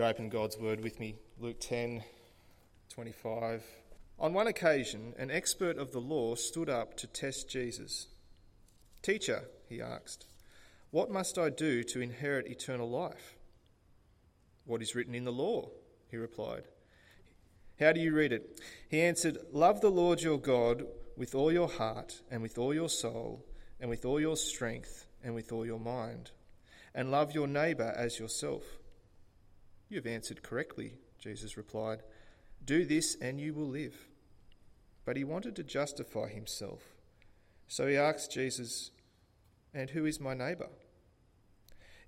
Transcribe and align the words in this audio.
You 0.00 0.06
open 0.06 0.30
God's 0.30 0.56
word 0.56 0.82
with 0.82 0.98
me? 0.98 1.16
Luke 1.38 1.60
10 1.60 2.02
25. 2.88 3.62
On 4.18 4.32
one 4.32 4.46
occasion, 4.46 5.12
an 5.18 5.30
expert 5.30 5.76
of 5.76 5.92
the 5.92 6.00
law 6.00 6.36
stood 6.36 6.70
up 6.70 6.96
to 6.96 7.06
test 7.06 7.50
Jesus. 7.50 8.06
Teacher, 9.02 9.44
he 9.68 9.82
asked, 9.82 10.24
what 10.90 11.10
must 11.10 11.36
I 11.36 11.50
do 11.50 11.82
to 11.82 12.00
inherit 12.00 12.46
eternal 12.46 12.88
life? 12.88 13.36
What 14.64 14.80
is 14.80 14.94
written 14.94 15.14
in 15.14 15.24
the 15.24 15.32
law? 15.32 15.68
He 16.10 16.16
replied. 16.16 16.62
How 17.78 17.92
do 17.92 18.00
you 18.00 18.14
read 18.14 18.32
it? 18.32 18.58
He 18.88 19.02
answered, 19.02 19.36
Love 19.52 19.82
the 19.82 19.90
Lord 19.90 20.22
your 20.22 20.38
God 20.38 20.86
with 21.14 21.34
all 21.34 21.52
your 21.52 21.68
heart, 21.68 22.22
and 22.30 22.40
with 22.40 22.56
all 22.56 22.72
your 22.72 22.88
soul, 22.88 23.44
and 23.78 23.90
with 23.90 24.06
all 24.06 24.18
your 24.18 24.38
strength, 24.38 25.04
and 25.22 25.34
with 25.34 25.52
all 25.52 25.66
your 25.66 25.78
mind, 25.78 26.30
and 26.94 27.10
love 27.10 27.34
your 27.34 27.46
neighbour 27.46 27.92
as 27.94 28.18
yourself. 28.18 28.62
You 29.90 29.96
have 29.96 30.06
answered 30.06 30.44
correctly, 30.44 30.94
Jesus 31.18 31.56
replied. 31.56 32.04
Do 32.64 32.84
this 32.84 33.16
and 33.20 33.40
you 33.40 33.52
will 33.52 33.66
live. 33.66 33.96
But 35.04 35.16
he 35.16 35.24
wanted 35.24 35.56
to 35.56 35.64
justify 35.64 36.28
himself. 36.28 36.94
So 37.66 37.88
he 37.88 37.96
asked 37.96 38.32
Jesus, 38.32 38.92
And 39.74 39.90
who 39.90 40.06
is 40.06 40.20
my 40.20 40.32
neighbour? 40.32 40.68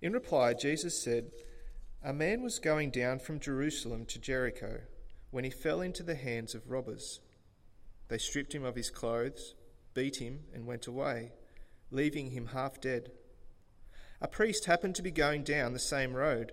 In 0.01 0.13
reply, 0.13 0.55
Jesus 0.55 1.03
said, 1.03 1.33
A 2.05 2.13
man 2.13 2.41
was 2.43 2.61
going 2.61 2.91
down 2.91 3.19
from 3.19 3.41
Jerusalem 3.41 4.07
to 4.07 4.21
Jericho 4.21 4.83
when 5.33 5.43
he 5.43 5.51
fell 5.51 5.81
into 5.81 6.05
the 6.05 6.15
hands 6.15 6.55
of 6.55 6.71
robbers. 6.71 7.19
They 8.07 8.19
stripped 8.19 8.55
him 8.55 8.65
of 8.65 8.77
his 8.77 8.91
clothes, 8.91 9.57
beat 9.93 10.17
him, 10.17 10.41
and 10.55 10.67
went 10.67 10.87
away, 10.87 11.33
leaving 11.91 12.31
him 12.31 12.49
half 12.49 12.81
dead. 12.81 13.11
A 14.21 14.29
priest 14.29 14.67
happened 14.67 14.95
to 14.97 15.03
be 15.03 15.11
going 15.11 15.43
down 15.43 15.73
the 15.73 15.81
same 15.81 16.15
road 16.15 16.53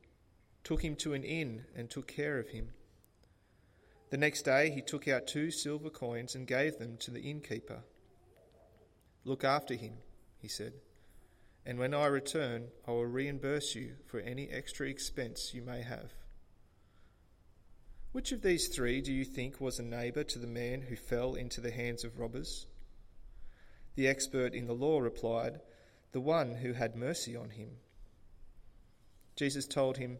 took 0.63 0.83
him 0.83 0.95
to 0.97 1.13
an 1.13 1.23
inn, 1.23 1.65
and 1.75 1.89
took 1.89 2.07
care 2.07 2.39
of 2.39 2.49
him. 2.49 2.69
The 4.09 4.17
next 4.17 4.43
day 4.43 4.69
he 4.71 4.81
took 4.81 5.07
out 5.07 5.27
two 5.27 5.51
silver 5.51 5.89
coins 5.89 6.35
and 6.35 6.45
gave 6.45 6.77
them 6.77 6.97
to 6.97 7.11
the 7.11 7.21
innkeeper. 7.21 7.83
Look 9.23 9.43
after 9.43 9.73
him, 9.73 9.93
he 10.37 10.47
said, 10.47 10.73
and 11.65 11.77
when 11.77 11.93
I 11.93 12.07
return, 12.07 12.69
I 12.87 12.91
will 12.91 13.05
reimburse 13.05 13.75
you 13.75 13.93
for 14.07 14.19
any 14.19 14.49
extra 14.49 14.87
expense 14.87 15.53
you 15.53 15.61
may 15.61 15.81
have. 15.81 16.11
Which 18.11 18.31
of 18.31 18.41
these 18.41 18.67
three 18.67 18.99
do 18.99 19.13
you 19.13 19.23
think 19.23 19.61
was 19.61 19.79
a 19.79 19.83
neighbour 19.83 20.23
to 20.25 20.39
the 20.39 20.47
man 20.47 20.81
who 20.81 20.95
fell 20.95 21.35
into 21.35 21.61
the 21.61 21.71
hands 21.71 22.03
of 22.03 22.19
robbers? 22.19 22.65
The 23.95 24.07
expert 24.07 24.53
in 24.53 24.67
the 24.67 24.73
law 24.73 24.99
replied, 24.99 25.61
The 26.11 26.19
one 26.19 26.55
who 26.55 26.73
had 26.73 26.95
mercy 26.95 27.35
on 27.35 27.51
him. 27.51 27.77
Jesus 29.35 29.65
told 29.65 29.97
him, 29.97 30.19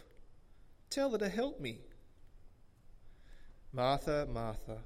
Tell 0.91 1.11
her 1.11 1.17
to 1.17 1.29
help 1.29 1.61
me. 1.61 1.79
Martha, 3.71 4.27
Martha, 4.29 4.79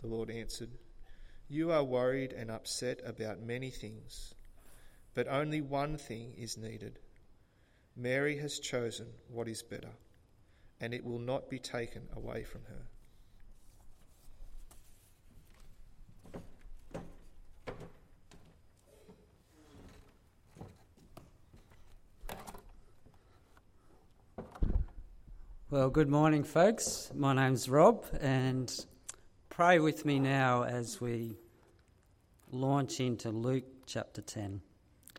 the 0.00 0.08
Lord 0.08 0.28
answered, 0.28 0.70
you 1.48 1.70
are 1.70 1.84
worried 1.84 2.32
and 2.32 2.50
upset 2.50 3.00
about 3.04 3.40
many 3.40 3.70
things, 3.70 4.34
but 5.14 5.28
only 5.28 5.60
one 5.60 5.96
thing 5.96 6.34
is 6.36 6.58
needed. 6.58 6.98
Mary 7.94 8.38
has 8.38 8.58
chosen 8.58 9.06
what 9.28 9.46
is 9.46 9.62
better, 9.62 9.92
and 10.80 10.92
it 10.92 11.04
will 11.04 11.20
not 11.20 11.48
be 11.48 11.60
taken 11.60 12.08
away 12.16 12.42
from 12.42 12.62
her. 12.64 12.88
Well, 25.74 25.90
good 25.90 26.08
morning, 26.08 26.44
folks. 26.44 27.10
My 27.16 27.34
name's 27.34 27.68
Rob, 27.68 28.04
and 28.20 28.72
pray 29.50 29.80
with 29.80 30.04
me 30.04 30.20
now 30.20 30.62
as 30.62 31.00
we 31.00 31.36
launch 32.52 33.00
into 33.00 33.30
Luke 33.30 33.64
chapter 33.84 34.22
10. 34.22 34.60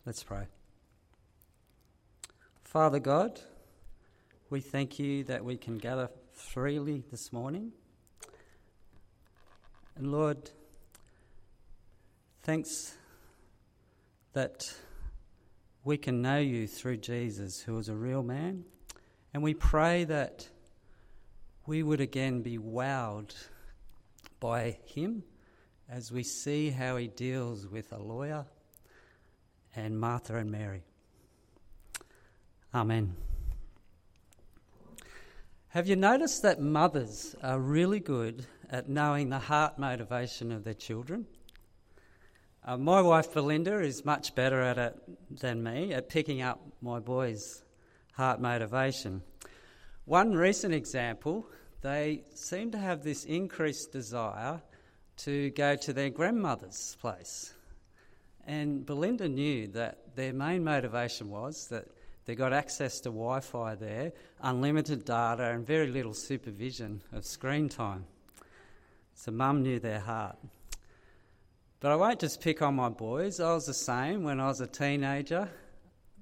Let's 0.06 0.22
pray. 0.22 0.46
Father 2.64 2.98
God, 2.98 3.38
we 4.48 4.62
thank 4.62 4.98
you 4.98 5.24
that 5.24 5.44
we 5.44 5.58
can 5.58 5.76
gather 5.76 6.08
freely 6.32 7.04
this 7.10 7.34
morning. 7.34 7.72
And 9.94 10.10
Lord, 10.10 10.52
thanks 12.44 12.96
that 14.32 14.74
we 15.84 15.98
can 15.98 16.22
know 16.22 16.38
you 16.38 16.66
through 16.66 16.96
Jesus, 16.96 17.60
who 17.60 17.76
is 17.76 17.90
a 17.90 17.94
real 17.94 18.22
man 18.22 18.64
and 19.36 19.42
we 19.42 19.52
pray 19.52 20.02
that 20.02 20.48
we 21.66 21.82
would 21.82 22.00
again 22.00 22.40
be 22.40 22.56
wowed 22.56 23.34
by 24.40 24.78
him 24.86 25.22
as 25.90 26.10
we 26.10 26.22
see 26.22 26.70
how 26.70 26.96
he 26.96 27.06
deals 27.06 27.66
with 27.66 27.92
a 27.92 27.98
lawyer 27.98 28.46
and 29.74 30.00
Martha 30.00 30.36
and 30.36 30.50
Mary. 30.50 30.84
Amen. 32.74 33.14
Have 35.68 35.86
you 35.86 35.96
noticed 35.96 36.40
that 36.40 36.58
mothers 36.58 37.36
are 37.42 37.60
really 37.60 38.00
good 38.00 38.46
at 38.70 38.88
knowing 38.88 39.28
the 39.28 39.38
heart 39.38 39.78
motivation 39.78 40.50
of 40.50 40.64
their 40.64 40.72
children? 40.72 41.26
Uh, 42.64 42.78
my 42.78 43.02
wife 43.02 43.34
Belinda 43.34 43.80
is 43.80 44.02
much 44.02 44.34
better 44.34 44.62
at 44.62 44.78
it 44.78 44.98
than 45.30 45.62
me 45.62 45.92
at 45.92 46.08
picking 46.08 46.40
up 46.40 46.58
my 46.80 47.00
boys' 47.00 47.65
heart 48.16 48.40
motivation. 48.40 49.22
One 50.06 50.32
recent 50.32 50.72
example, 50.72 51.46
they 51.82 52.24
seem 52.34 52.70
to 52.70 52.78
have 52.78 53.02
this 53.02 53.24
increased 53.24 53.92
desire 53.92 54.62
to 55.18 55.50
go 55.50 55.76
to 55.76 55.92
their 55.92 56.10
grandmother's 56.10 56.96
place. 57.00 57.52
And 58.46 58.86
Belinda 58.86 59.28
knew 59.28 59.66
that 59.68 60.16
their 60.16 60.32
main 60.32 60.64
motivation 60.64 61.30
was 61.30 61.66
that 61.68 61.88
they 62.24 62.34
got 62.34 62.52
access 62.52 63.00
to 63.00 63.10
Wi 63.10 63.40
Fi 63.40 63.74
there, 63.74 64.12
unlimited 64.40 65.04
data, 65.04 65.50
and 65.50 65.66
very 65.66 65.88
little 65.88 66.14
supervision 66.14 67.02
of 67.12 67.24
screen 67.24 67.68
time. 67.68 68.04
So, 69.14 69.30
mum 69.30 69.62
knew 69.62 69.78
their 69.78 70.00
heart. 70.00 70.38
But 71.80 71.92
I 71.92 71.96
won't 71.96 72.20
just 72.20 72.40
pick 72.40 72.62
on 72.62 72.76
my 72.76 72.88
boys, 72.88 73.40
I 73.40 73.52
was 73.52 73.66
the 73.66 73.74
same 73.74 74.24
when 74.24 74.40
I 74.40 74.46
was 74.46 74.60
a 74.60 74.66
teenager 74.66 75.50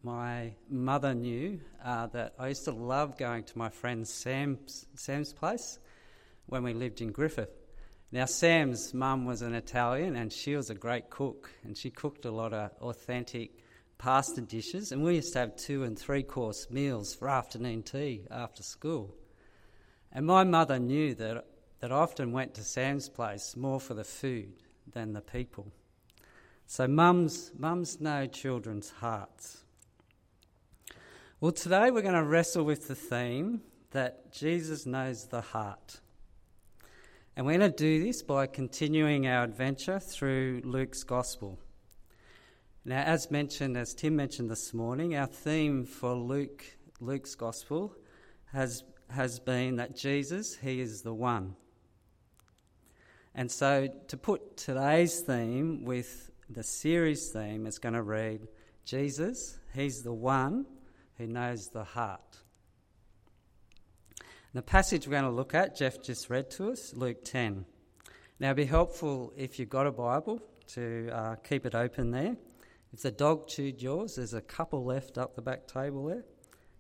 my 0.05 0.53
mother 0.69 1.15
knew 1.15 1.61
uh, 1.83 2.07
that 2.09 2.35
I 2.39 2.49
used 2.49 2.65
to 2.65 2.73
love 2.73 3.17
going 3.17 3.45
to 3.45 3.59
my 3.59 3.71
friend 3.71 4.07
Sam's, 4.07 4.87
Sam's 4.95 5.33
place 5.33 5.79
when 6.47 6.63
we 6.63 6.75
lived 6.75 7.01
in 7.01 7.11
Griffith. 7.11 7.51
Now, 8.13 8.27
Sam's 8.27 8.93
mum 8.93 9.25
was 9.25 9.41
an 9.41 9.55
Italian 9.55 10.15
and 10.15 10.31
she 10.31 10.55
was 10.55 10.69
a 10.69 10.75
great 10.75 11.11
cook, 11.11 11.51
and 11.65 11.77
she 11.77 11.91
cooked 11.91 12.27
a 12.27 12.31
lot 12.31 12.53
of 12.53 12.71
authentic 12.81 13.59
pasta 13.97 14.43
dishes, 14.43 14.93
and 14.93 15.03
we 15.03 15.17
used 15.17 15.33
to 15.33 15.39
have 15.39 15.57
two 15.57 15.83
and 15.83 15.99
three 15.99 16.23
course 16.23 16.69
meals 16.71 17.15
for 17.15 17.29
afternoon 17.29 17.83
tea 17.83 18.27
after 18.31 18.63
school. 18.63 19.15
And 20.13 20.27
my 20.27 20.45
mother 20.45 20.79
knew 20.79 21.15
that, 21.15 21.47
that 21.81 21.91
I 21.91 21.95
often 21.95 22.31
went 22.31 22.55
to 22.55 22.63
Sam's 22.63 23.09
place 23.09 23.57
more 23.57 23.81
for 23.81 23.95
the 23.95 24.05
food 24.05 24.53
than 24.93 25.15
the 25.15 25.23
people. 25.23 25.73
So, 26.67 26.87
mums, 26.87 27.53
mums 27.59 28.01
know 28.01 28.27
children's 28.27 28.91
hearts. 28.91 29.64
Well, 31.45 31.53
today 31.53 31.91
we're 31.91 32.01
going 32.01 32.15
to 32.15 32.25
wrestle 32.25 32.65
with 32.65 32.89
the 32.89 32.95
theme 32.95 33.61
that 33.91 34.33
Jesus 34.33 34.87
knows 34.87 35.27
the 35.27 35.43
heart. 35.43 36.01
And 37.37 37.45
we're 37.45 37.59
going 37.59 37.71
to 37.71 37.77
do 37.77 38.03
this 38.03 38.23
by 38.23 38.47
continuing 38.47 39.27
our 39.27 39.45
adventure 39.45 40.01
through 40.01 40.63
Luke's 40.65 41.03
Gospel. 41.03 41.59
Now, 42.87 43.03
as 43.03 43.31
mentioned, 43.31 43.77
as 43.77 43.93
Tim 43.93 44.17
mentioned 44.17 44.51
this 44.51 44.73
morning, 44.73 45.17
our 45.17 45.27
theme 45.27 45.85
for 45.85 46.15
Luke, 46.15 46.65
Luke's 46.99 47.35
Gospel 47.35 47.95
has, 48.55 48.83
has 49.11 49.39
been 49.39 49.77
that 49.77 49.95
Jesus, 49.95 50.57
He 50.57 50.81
is 50.81 51.03
the 51.03 51.13
one. 51.13 51.57
And 53.35 53.51
so, 53.51 53.89
to 54.09 54.17
put 54.17 54.57
today's 54.57 55.21
theme 55.21 55.85
with 55.85 56.31
the 56.49 56.63
series 56.63 57.29
theme, 57.29 57.67
it's 57.67 57.77
going 57.77 57.97
to 57.97 58.03
read 58.03 58.49
Jesus, 58.87 59.59
He's 59.75 60.01
the 60.01 60.15
one 60.15 60.65
who 61.19 61.27
knows 61.27 61.69
the 61.73 61.85
heart. 61.85 62.39
The 64.53 64.63
passage 64.63 65.07
we're 65.07 65.13
going 65.13 65.25
to 65.25 65.31
look 65.31 65.55
at, 65.55 65.77
Jeff 65.77 66.03
just 66.03 66.31
read 66.31 66.51
to 66.53 66.71
us, 66.71 66.95
Luke 66.95 67.25
10. 67.25 67.65
Now, 68.39 68.49
it'd 68.49 68.57
be 68.57 68.65
helpful 68.67 69.33
if 69.37 69.59
you've 69.59 69.69
got 69.69 69.87
a 69.87 69.93
Bible 69.93 70.41
to 70.75 71.11
uh, 71.13 71.35
keep 71.37 71.67
it 71.67 71.75
open 71.75 72.13
there. 72.13 72.37
If 72.93 73.03
the 73.03 73.11
dog 73.11 73.49
chewed 73.49 73.83
yours, 73.83 74.15
there's 74.15 74.35
a 74.35 74.41
couple 74.41 74.85
left 74.85 75.19
up 75.19 75.35
the 75.35 75.43
back 75.43 75.67
table 75.67 76.07
there. 76.07 76.25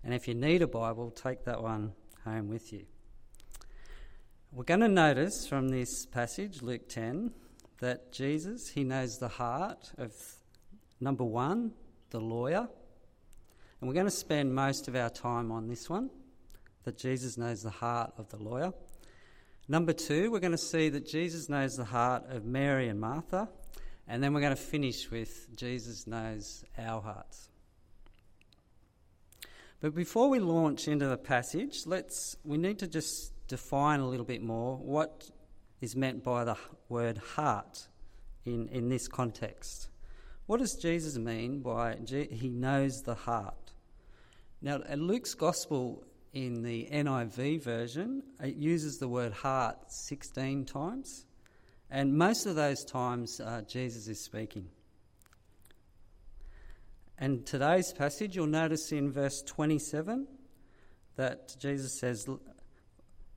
And 0.04 0.14
if 0.14 0.28
you 0.28 0.34
need 0.34 0.62
a 0.62 0.68
Bible, 0.68 1.10
take 1.10 1.44
that 1.46 1.62
one 1.62 1.92
home 2.24 2.48
with 2.48 2.72
you. 2.72 2.84
We're 4.52 4.62
going 4.62 4.80
to 4.80 4.88
notice 4.88 5.48
from 5.48 5.70
this 5.70 6.06
passage, 6.06 6.62
Luke 6.62 6.88
10, 6.88 7.32
that 7.80 8.12
Jesus, 8.12 8.68
he 8.68 8.84
knows 8.84 9.18
the 9.18 9.26
heart 9.26 9.90
of 9.98 10.12
number 11.00 11.24
one, 11.24 11.72
the 12.10 12.20
lawyer. 12.20 12.68
And 13.84 13.90
we're 13.90 13.96
going 13.96 14.06
to 14.06 14.10
spend 14.10 14.54
most 14.54 14.88
of 14.88 14.96
our 14.96 15.10
time 15.10 15.52
on 15.52 15.68
this 15.68 15.90
one 15.90 16.08
that 16.84 16.96
Jesus 16.96 17.36
knows 17.36 17.62
the 17.62 17.68
heart 17.68 18.14
of 18.16 18.30
the 18.30 18.38
lawyer. 18.38 18.72
Number 19.68 19.92
two, 19.92 20.30
we're 20.30 20.40
going 20.40 20.52
to 20.52 20.56
see 20.56 20.88
that 20.88 21.06
Jesus 21.06 21.50
knows 21.50 21.76
the 21.76 21.84
heart 21.84 22.24
of 22.30 22.46
Mary 22.46 22.88
and 22.88 22.98
Martha. 22.98 23.46
And 24.08 24.22
then 24.24 24.32
we're 24.32 24.40
going 24.40 24.56
to 24.56 24.62
finish 24.62 25.10
with 25.10 25.54
Jesus 25.54 26.06
knows 26.06 26.64
our 26.78 27.02
hearts. 27.02 27.50
But 29.80 29.94
before 29.94 30.30
we 30.30 30.38
launch 30.38 30.88
into 30.88 31.06
the 31.06 31.18
passage, 31.18 31.80
let's 31.84 32.38
we 32.42 32.56
need 32.56 32.78
to 32.78 32.86
just 32.86 33.34
define 33.48 34.00
a 34.00 34.08
little 34.08 34.24
bit 34.24 34.40
more 34.40 34.78
what 34.78 35.28
is 35.82 35.94
meant 35.94 36.24
by 36.24 36.44
the 36.44 36.56
word 36.88 37.18
heart 37.18 37.86
in, 38.46 38.66
in 38.68 38.88
this 38.88 39.08
context. 39.08 39.90
What 40.46 40.60
does 40.60 40.74
Jesus 40.74 41.18
mean 41.18 41.60
by 41.60 41.98
he 42.06 42.48
knows 42.48 43.02
the 43.02 43.14
heart? 43.14 43.63
Now, 44.64 44.80
Luke's 44.96 45.34
gospel 45.34 46.02
in 46.32 46.62
the 46.62 46.88
NIV 46.90 47.62
version, 47.62 48.22
it 48.42 48.56
uses 48.56 48.96
the 48.96 49.06
word 49.06 49.34
heart 49.34 49.76
16 49.92 50.64
times, 50.64 51.26
and 51.90 52.16
most 52.16 52.46
of 52.46 52.56
those 52.56 52.82
times 52.82 53.40
uh, 53.40 53.60
Jesus 53.68 54.08
is 54.08 54.24
speaking. 54.24 54.66
And 57.18 57.44
today's 57.44 57.92
passage, 57.92 58.36
you'll 58.36 58.46
notice 58.46 58.90
in 58.90 59.12
verse 59.12 59.42
27 59.42 60.26
that 61.16 61.54
Jesus 61.60 62.00
says, 62.00 62.26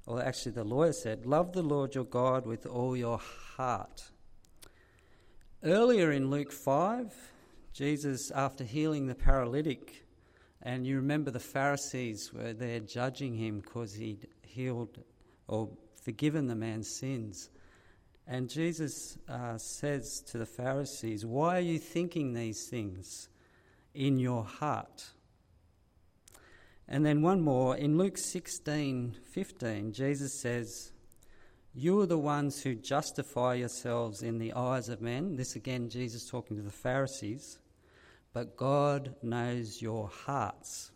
or 0.06 0.24
actually 0.24 0.54
the 0.54 0.64
lawyer 0.64 0.94
said, 0.94 1.26
Love 1.26 1.52
the 1.52 1.62
Lord 1.62 1.94
your 1.94 2.06
God 2.06 2.46
with 2.46 2.66
all 2.66 2.96
your 2.96 3.20
heart. 3.58 4.12
Earlier 5.62 6.10
in 6.14 6.30
Luke 6.30 6.54
5, 6.54 7.14
Jesus, 7.74 8.32
after 8.32 8.64
healing 8.64 9.08
the 9.08 9.16
paralytic, 9.16 10.07
and 10.62 10.86
you 10.86 10.96
remember 10.98 11.32
the 11.32 11.40
Pharisees 11.40 12.34
were 12.34 12.54
there 12.54 12.80
judging 12.80 13.36
him 13.36 13.60
because 13.60 13.94
he'd 13.94 14.28
healed 14.42 15.00
or 15.48 15.70
forgiven 16.04 16.48
the 16.48 16.56
man's 16.56 16.90
sins. 16.90 17.50
And 18.26 18.50
Jesus 18.50 19.18
uh, 19.30 19.58
says 19.58 20.22
to 20.32 20.38
the 20.38 20.46
Pharisees, 20.46 21.26
Why 21.26 21.58
are 21.58 21.62
you 21.62 21.80
thinking 21.80 22.34
these 22.34 22.68
things 22.68 23.30
in 23.94 24.18
your 24.18 24.44
heart? 24.44 25.12
And 26.90 27.06
then 27.06 27.22
one 27.22 27.42
more, 27.42 27.78
in 27.78 27.98
Luke 27.98 28.18
16 28.18 29.16
15, 29.32 29.94
Jesus 29.94 30.34
says, 30.34 30.92
You 31.74 32.02
are 32.02 32.06
the 32.06 32.18
ones 32.18 32.64
who 32.64 32.76
justify 32.76 33.56
yourselves 33.56 34.24
in 34.24 34.40
the 34.40 34.54
eyes 34.54 34.90
of 34.90 35.02
men. 35.02 35.36
This 35.36 35.56
again, 35.56 35.90
Jesus 35.90 36.30
talking 36.30 36.58
to 36.58 36.64
the 36.64 36.72
Pharisees 36.72 37.60
but 38.38 38.56
God 38.56 39.16
knows 39.24 39.82
your 39.82 40.10
hearts. 40.10 40.92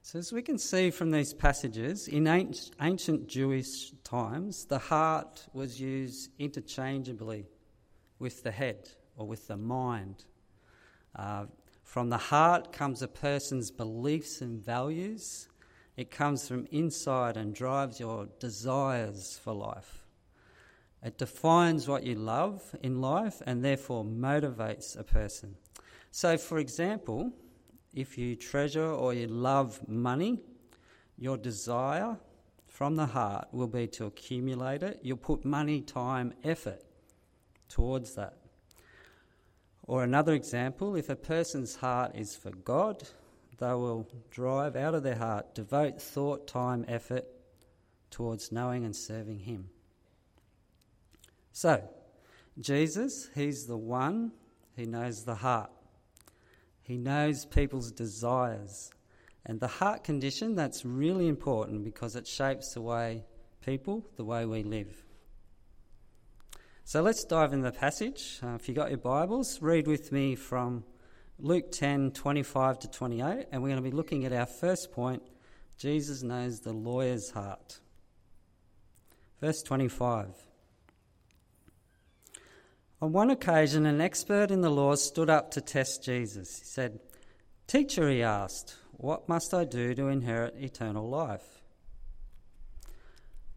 So, 0.00 0.18
as 0.18 0.32
we 0.32 0.40
can 0.40 0.56
see 0.56 0.90
from 0.90 1.10
these 1.10 1.34
passages, 1.34 2.08
in 2.08 2.26
ancient 2.26 3.28
Jewish 3.28 3.90
times, 4.02 4.64
the 4.64 4.78
heart 4.78 5.46
was 5.52 5.78
used 5.78 6.30
interchangeably 6.38 7.44
with 8.18 8.42
the 8.42 8.50
head 8.50 8.88
or 9.14 9.26
with 9.26 9.46
the 9.46 9.58
mind. 9.58 10.24
Uh, 11.14 11.44
from 11.84 12.08
the 12.08 12.16
heart 12.16 12.72
comes 12.72 13.02
a 13.02 13.08
person's 13.08 13.70
beliefs 13.70 14.40
and 14.40 14.58
values. 14.58 15.50
It 15.98 16.10
comes 16.10 16.48
from 16.48 16.66
inside 16.70 17.36
and 17.36 17.54
drives 17.54 18.00
your 18.00 18.26
desires 18.38 19.38
for 19.44 19.52
life. 19.52 20.06
It 21.02 21.16
defines 21.16 21.88
what 21.88 22.04
you 22.04 22.14
love 22.14 22.62
in 22.82 23.00
life 23.00 23.42
and 23.46 23.64
therefore 23.64 24.04
motivates 24.04 24.98
a 24.98 25.02
person. 25.02 25.56
So, 26.10 26.36
for 26.36 26.58
example, 26.58 27.32
if 27.94 28.18
you 28.18 28.36
treasure 28.36 28.90
or 28.90 29.14
you 29.14 29.26
love 29.26 29.88
money, 29.88 30.40
your 31.16 31.36
desire 31.36 32.18
from 32.66 32.96
the 32.96 33.06
heart 33.06 33.48
will 33.52 33.66
be 33.66 33.86
to 33.88 34.06
accumulate 34.06 34.82
it. 34.82 35.00
You'll 35.02 35.16
put 35.16 35.44
money, 35.44 35.80
time, 35.80 36.34
effort 36.44 36.82
towards 37.68 38.14
that. 38.14 38.36
Or 39.86 40.04
another 40.04 40.34
example, 40.34 40.96
if 40.96 41.08
a 41.08 41.16
person's 41.16 41.76
heart 41.76 42.12
is 42.14 42.36
for 42.36 42.50
God, 42.50 43.02
they 43.58 43.74
will 43.74 44.08
drive 44.30 44.76
out 44.76 44.94
of 44.94 45.02
their 45.02 45.16
heart, 45.16 45.54
devote 45.54 46.00
thought, 46.00 46.46
time, 46.46 46.84
effort 46.88 47.26
towards 48.10 48.52
knowing 48.52 48.84
and 48.84 48.94
serving 48.94 49.40
Him. 49.40 49.68
So, 51.52 51.82
Jesus, 52.58 53.28
He's 53.34 53.66
the 53.66 53.76
one 53.76 54.32
who 54.76 54.86
knows 54.86 55.24
the 55.24 55.34
heart. 55.34 55.70
He 56.82 56.96
knows 56.96 57.44
people's 57.44 57.92
desires. 57.92 58.90
And 59.46 59.60
the 59.60 59.68
heart 59.68 60.04
condition, 60.04 60.54
that's 60.54 60.84
really 60.84 61.28
important 61.28 61.84
because 61.84 62.16
it 62.16 62.26
shapes 62.26 62.74
the 62.74 62.82
way 62.82 63.24
people, 63.64 64.06
the 64.16 64.24
way 64.24 64.44
we 64.44 64.62
live. 64.62 65.04
So 66.84 67.02
let's 67.02 67.24
dive 67.24 67.52
into 67.52 67.70
the 67.70 67.78
passage. 67.78 68.40
Uh, 68.42 68.56
if 68.56 68.68
you 68.68 68.74
got 68.74 68.88
your 68.88 68.98
Bibles, 68.98 69.62
read 69.62 69.86
with 69.86 70.10
me 70.10 70.34
from 70.34 70.84
Luke 71.38 71.70
10 71.70 72.10
25 72.10 72.80
to 72.80 72.90
28, 72.90 73.46
and 73.52 73.62
we're 73.62 73.68
going 73.68 73.82
to 73.82 73.88
be 73.88 73.96
looking 73.96 74.24
at 74.24 74.32
our 74.32 74.46
first 74.46 74.90
point 74.90 75.22
Jesus 75.78 76.22
knows 76.22 76.60
the 76.60 76.74
lawyer's 76.74 77.30
heart. 77.30 77.80
Verse 79.40 79.62
25. 79.62 80.49
On 83.02 83.12
one 83.12 83.30
occasion, 83.30 83.86
an 83.86 84.00
expert 84.00 84.50
in 84.50 84.60
the 84.60 84.70
law 84.70 84.94
stood 84.94 85.30
up 85.30 85.50
to 85.52 85.60
test 85.60 86.04
Jesus. 86.04 86.58
He 86.58 86.64
said, 86.64 87.00
Teacher, 87.66 88.10
he 88.10 88.22
asked, 88.22 88.76
what 89.00 89.30
must 89.30 89.54
I 89.54 89.64
do 89.64 89.94
to 89.94 90.08
inherit 90.08 90.56
eternal 90.58 91.08
life? 91.08 91.62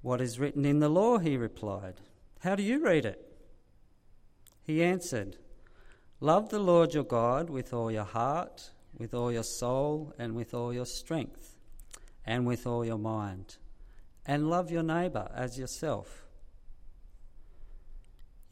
What 0.02 0.22
is 0.22 0.40
written 0.40 0.64
in 0.64 0.80
the 0.80 0.88
law? 0.88 1.18
He 1.18 1.36
replied. 1.36 1.96
How 2.40 2.56
do 2.56 2.64
you 2.64 2.82
read 2.82 3.04
it? 3.04 3.20
He 4.62 4.82
answered, 4.82 5.36
Love 6.22 6.48
the 6.48 6.60
Lord 6.60 6.94
your 6.94 7.04
God 7.04 7.50
with 7.50 7.74
all 7.74 7.92
your 7.92 8.06
heart, 8.06 8.72
with 8.98 9.14
all 9.14 9.34
your 9.34 9.44
soul, 9.44 10.14
and 10.18 10.34
with 10.34 10.54
all 10.54 10.74
your 10.74 10.86
strength, 10.86 11.58
and 12.26 12.48
with 12.48 12.66
all 12.66 12.86
your 12.86 12.98
mind, 12.98 13.58
and 14.26 14.50
love 14.50 14.72
your 14.72 14.84
neighbour 14.84 15.30
as 15.36 15.60
yourself. 15.60 16.23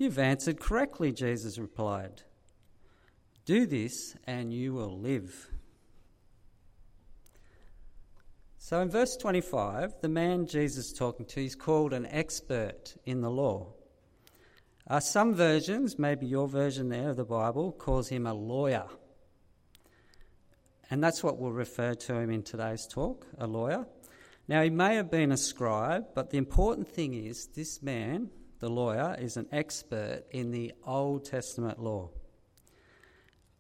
You've 0.02 0.18
answered 0.18 0.60
correctly, 0.60 1.12
Jesus 1.12 1.60
replied. 1.60 2.24
Do 3.46 3.68
this 3.68 4.16
and 4.26 4.52
you 4.52 4.74
will 4.74 4.98
live. 5.00 5.52
So 8.58 8.82
in 8.82 8.90
verse 8.90 9.16
25, 9.16 10.02
the 10.02 10.10
man 10.10 10.48
Jesus 10.48 10.88
is 10.88 10.94
talking 10.94 11.28
to 11.28 11.46
is 11.46 11.54
called 11.54 11.94
an 11.94 12.08
expert 12.08 12.96
in 13.06 13.22
the 13.22 13.30
law. 13.30 13.74
Uh, 14.88 15.00
some 15.00 15.36
versions, 15.36 16.00
maybe 16.00 16.26
your 16.26 16.48
version 16.48 16.90
there 16.90 17.10
of 17.10 17.18
the 17.18 17.24
Bible, 17.24 17.72
calls 17.72 18.10
him 18.10 18.26
a 18.26 18.34
lawyer. 18.34 18.88
And 20.90 21.04
that's 21.04 21.24
what 21.24 21.38
we'll 21.38 21.52
refer 21.52 21.94
to 21.94 22.16
him 22.16 22.32
in 22.32 22.42
today's 22.42 22.88
talk, 22.88 23.28
a 23.38 23.46
lawyer. 23.46 23.86
Now, 24.48 24.64
he 24.64 24.72
may 24.72 24.96
have 24.96 25.12
been 25.12 25.32
a 25.32 25.38
scribe, 25.38 26.06
but 26.16 26.32
the 26.32 26.40
important 26.40 26.88
thing 26.88 27.14
is 27.14 27.50
this 27.54 27.84
man 27.84 28.32
the 28.62 28.70
lawyer, 28.70 29.18
is 29.20 29.36
an 29.36 29.48
expert 29.52 30.24
in 30.32 30.52
the 30.52 30.72
Old 30.86 31.26
Testament 31.26 31.80
law. 31.80 32.10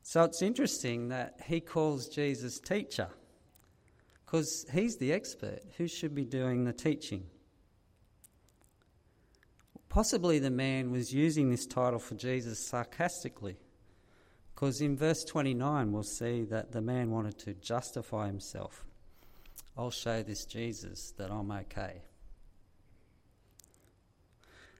So 0.03 0.24
it's 0.24 0.41
interesting 0.41 1.10
that 1.10 1.41
he 1.46 1.60
calls 1.60 2.08
Jesus 2.08 2.60
teacher 2.60 3.10
because 4.25 4.65
he's 4.74 4.98
the 4.98 5.12
expert. 5.12 5.60
Who 5.77 5.88
should 5.88 6.15
be 6.15 6.24
doing 6.24 6.63
the 6.63 6.74
teaching? 6.74 7.25
Possibly 9.89 10.39
the 10.39 10.50
man 10.50 10.91
was 10.91 11.13
using 11.13 11.50
this 11.50 11.65
title 11.65 12.00
for 12.00 12.15
Jesus 12.15 12.65
sarcastically, 12.65 13.58
because 14.55 14.79
in 14.79 14.96
verse 14.96 15.25
29 15.25 15.91
we'll 15.91 16.03
see 16.03 16.43
that 16.46 16.72
the 16.72 16.81
man 16.81 17.12
wanted 17.12 17.38
to 17.39 17.53
justify 17.55 18.27
himself. 18.27 18.86
I'll 19.77 19.91
show 19.91 20.24
this 20.24 20.46
Jesus 20.46 21.12
that 21.17 21.29
I'm 21.29 21.51
okay. 21.51 22.03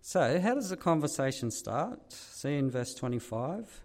So, 0.04 0.40
how 0.40 0.56
does 0.56 0.70
the 0.70 0.78
conversation 0.78 1.52
start? 1.52 2.12
See 2.12 2.58
in 2.58 2.72
verse 2.72 2.96
25. 2.96 3.84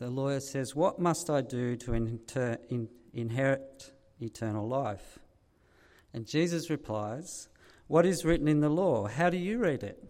The 0.00 0.10
lawyer 0.10 0.40
says, 0.40 0.74
What 0.74 0.98
must 0.98 1.30
I 1.30 1.40
do 1.40 1.76
to 1.76 1.94
inter- 1.94 2.58
in- 2.68 2.88
inherit 3.12 3.92
eternal 4.20 4.66
life? 4.66 5.20
And 6.12 6.26
Jesus 6.26 6.68
replies, 6.68 7.48
What 7.86 8.04
is 8.04 8.24
written 8.24 8.48
in 8.48 8.58
the 8.58 8.68
law? 8.68 9.06
How 9.06 9.30
do 9.30 9.36
you 9.36 9.58
read 9.58 9.84
it? 9.84 10.02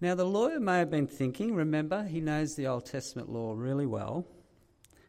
Now, 0.00 0.16
the 0.16 0.24
lawyer 0.24 0.58
may 0.58 0.78
have 0.78 0.90
been 0.90 1.06
thinking, 1.06 1.54
remember, 1.54 2.02
he 2.02 2.20
knows 2.20 2.56
the 2.56 2.66
Old 2.66 2.86
Testament 2.86 3.28
law 3.28 3.54
really 3.56 3.86
well. 3.86 4.26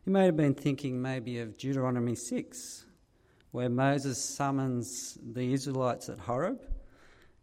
He 0.05 0.11
may 0.11 0.25
have 0.25 0.37
been 0.37 0.53
thinking 0.53 1.01
maybe 1.01 1.39
of 1.39 1.57
Deuteronomy 1.57 2.13
6, 2.13 2.85
where 3.49 3.69
Moses 3.69 4.23
summons 4.23 5.17
the 5.19 5.51
Israelites 5.51 6.09
at 6.09 6.19
Horeb. 6.19 6.61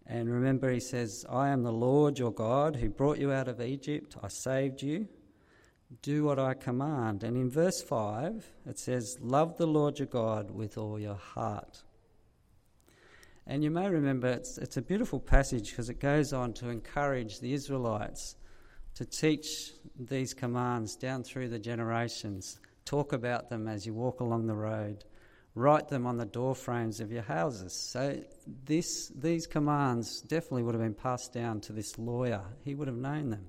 And 0.09 0.33
remember, 0.33 0.71
he 0.71 0.81
says, 0.81 1.27
I 1.29 1.49
am 1.49 1.63
the 1.63 1.73
Lord 1.73 2.19
your 2.19 2.33
God 2.33 2.77
who 2.77 2.89
brought 2.89 3.19
you 3.19 3.31
out 3.31 3.47
of 3.47 3.61
Egypt. 3.61 4.17
I 4.23 4.29
saved 4.29 4.83
you. 4.83 5.07
Do 6.03 6.25
what 6.25 6.39
I 6.39 6.55
command. 6.55 7.23
And 7.25 7.37
in 7.37 7.51
verse 7.51 7.83
5, 7.83 8.47
it 8.67 8.79
says, 8.79 9.19
Love 9.21 9.59
the 9.59 9.67
Lord 9.67 9.99
your 9.99 10.09
God 10.09 10.51
with 10.51 10.79
all 10.79 10.99
your 10.99 11.15
heart. 11.15 11.83
And 13.47 13.63
you 13.63 13.71
may 13.71 13.89
remember 13.89 14.29
it's, 14.29 14.59
it's 14.59 14.77
a 14.79 14.83
beautiful 14.83 15.21
passage 15.21 15.71
because 15.71 15.89
it 15.91 16.01
goes 16.01 16.33
on 16.33 16.53
to 16.55 16.69
encourage 16.69 17.41
the 17.41 17.53
Israelites 17.53 18.37
to 18.95 19.05
teach 19.05 19.73
these 19.99 20.35
commands 20.35 20.97
down 20.97 21.23
through 21.23 21.49
the 21.49 21.59
generations. 21.59 22.61
Talk 22.85 23.13
about 23.13 23.49
them 23.49 23.69
as 23.69 23.87
you 23.87 23.95
walk 23.95 24.21
along 24.21 24.47
the 24.47 24.55
road. 24.55 25.05
Write 25.59 25.89
them 25.89 26.07
on 26.07 26.17
the 26.17 26.25
door 26.25 26.55
frames 26.55 27.01
of 27.01 27.11
your 27.11 27.23
houses. 27.23 27.73
So 27.91 28.23
this, 28.65 29.09
these 29.09 29.47
commands 29.47 30.21
definitely 30.23 30.63
would 30.63 30.75
have 30.75 30.83
been 30.83 30.95
passed 30.95 31.33
down 31.33 31.61
to 31.63 31.73
this 31.73 31.99
lawyer. 31.99 32.43
He 32.65 32.75
would 32.75 32.89
have 32.89 32.97
known 32.97 33.31
them. 33.31 33.47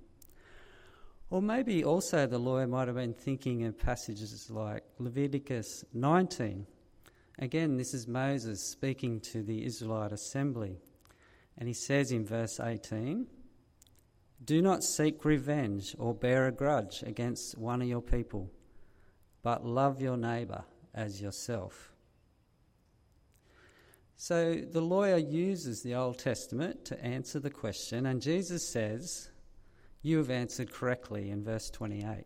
Or 1.30 1.42
maybe 1.42 1.84
also 1.84 2.26
the 2.26 2.40
lawyer 2.40 2.68
might 2.68 2.88
have 2.88 2.96
been 2.96 3.14
thinking 3.14 3.66
of 3.66 3.78
passages 3.78 4.50
like 4.50 4.84
Leviticus 4.98 5.86
19 5.94 6.66
Again, 7.42 7.78
this 7.78 7.94
is 7.94 8.06
Moses 8.06 8.62
speaking 8.62 9.22
to 9.32 9.42
the 9.42 9.66
Israelite 9.66 10.12
assembly. 10.12 10.78
And 11.58 11.70
he 11.70 11.74
says 11.74 12.12
in 12.12 12.26
verse 12.26 12.60
18 12.60 13.28
Do 14.44 14.62
not 14.62 14.84
seek 14.84 15.24
revenge 15.24 15.96
or 15.98 16.14
bear 16.14 16.48
a 16.48 16.52
grudge 16.52 17.02
against 17.04 17.58
one 17.58 17.82
of 17.82 17.88
your 17.88 18.02
people, 18.02 18.52
but 19.42 19.66
love 19.66 20.02
your 20.02 20.18
neighbour 20.18 20.66
as 20.94 21.22
yourself. 21.22 21.89
So 24.22 24.56
the 24.56 24.82
lawyer 24.82 25.16
uses 25.16 25.82
the 25.82 25.96
Old 25.96 26.20
Testament 26.20 26.84
to 26.86 27.02
answer 27.02 27.40
the 27.40 27.50
question, 27.50 28.06
and 28.06 28.22
Jesus 28.22 28.68
says, 28.68 29.30
You 30.02 30.18
have 30.18 30.30
answered 30.30 30.74
correctly 30.74 31.30
in 31.30 31.42
verse 31.42 31.70
28. 31.70 32.26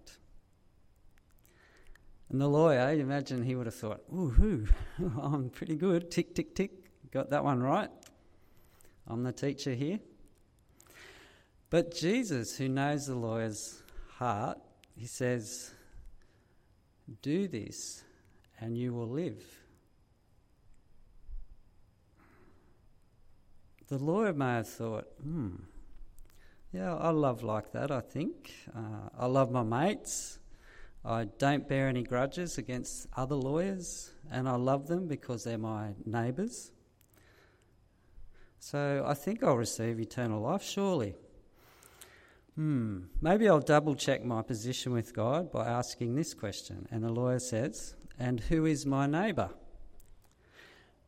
And 2.30 2.42
the 2.42 2.48
lawyer, 2.48 2.94
imagine 2.94 3.44
he 3.44 3.54
would 3.54 3.68
have 3.68 3.76
thought, 3.76 4.02
ooh, 4.12 4.68
I'm 5.22 5.52
pretty 5.52 5.76
good. 5.76 6.10
Tick, 6.10 6.34
tick, 6.34 6.56
tick. 6.56 6.72
Got 7.12 7.30
that 7.30 7.44
one 7.44 7.62
right. 7.62 7.92
I'm 9.06 9.22
the 9.22 9.32
teacher 9.32 9.76
here. 9.76 10.00
But 11.70 11.94
Jesus, 11.94 12.58
who 12.58 12.70
knows 12.70 13.06
the 13.06 13.14
lawyer's 13.14 13.84
heart, 14.16 14.58
he 14.96 15.06
says, 15.06 15.70
Do 17.22 17.48
this 17.48 18.04
and 18.60 18.76
you 18.76 18.96
will 18.96 19.10
live. 19.10 19.63
The 23.94 24.04
lawyer 24.04 24.34
may 24.34 24.56
have 24.56 24.68
thought, 24.68 25.06
hmm, 25.22 25.52
yeah, 26.72 26.96
I 26.96 27.12
love 27.12 27.44
like 27.44 27.74
that, 27.74 27.92
I 27.92 28.00
think. 28.00 28.52
Uh, 28.76 29.10
I 29.16 29.28
love 29.28 29.52
my 29.52 29.62
mates. 29.62 30.40
I 31.06 31.26
don't 31.26 31.70
bear 31.70 31.90
any 31.90 32.02
grudges 32.02 32.58
against 32.58 33.08
other 33.16 33.36
lawyers, 33.36 34.10
and 34.32 34.50
I 34.50 34.56
love 34.56 34.88
them 34.88 35.08
because 35.08 35.44
they're 35.44 35.60
my 35.60 35.90
neighbours. 36.08 36.72
So 38.58 39.06
I 39.06 39.14
think 39.14 39.44
I'll 39.44 39.58
receive 39.58 40.00
eternal 40.00 40.42
life, 40.42 40.64
surely. 40.64 41.14
Hmm, 42.56 43.02
maybe 43.22 43.48
I'll 43.48 43.60
double 43.60 43.94
check 43.94 44.26
my 44.26 44.42
position 44.42 44.92
with 44.92 45.14
God 45.14 45.52
by 45.52 45.68
asking 45.68 46.16
this 46.16 46.34
question. 46.34 46.88
And 46.90 47.04
the 47.04 47.14
lawyer 47.14 47.38
says, 47.38 47.94
And 48.18 48.40
who 48.40 48.66
is 48.66 48.88
my 48.88 49.06
neighbour? 49.06 49.52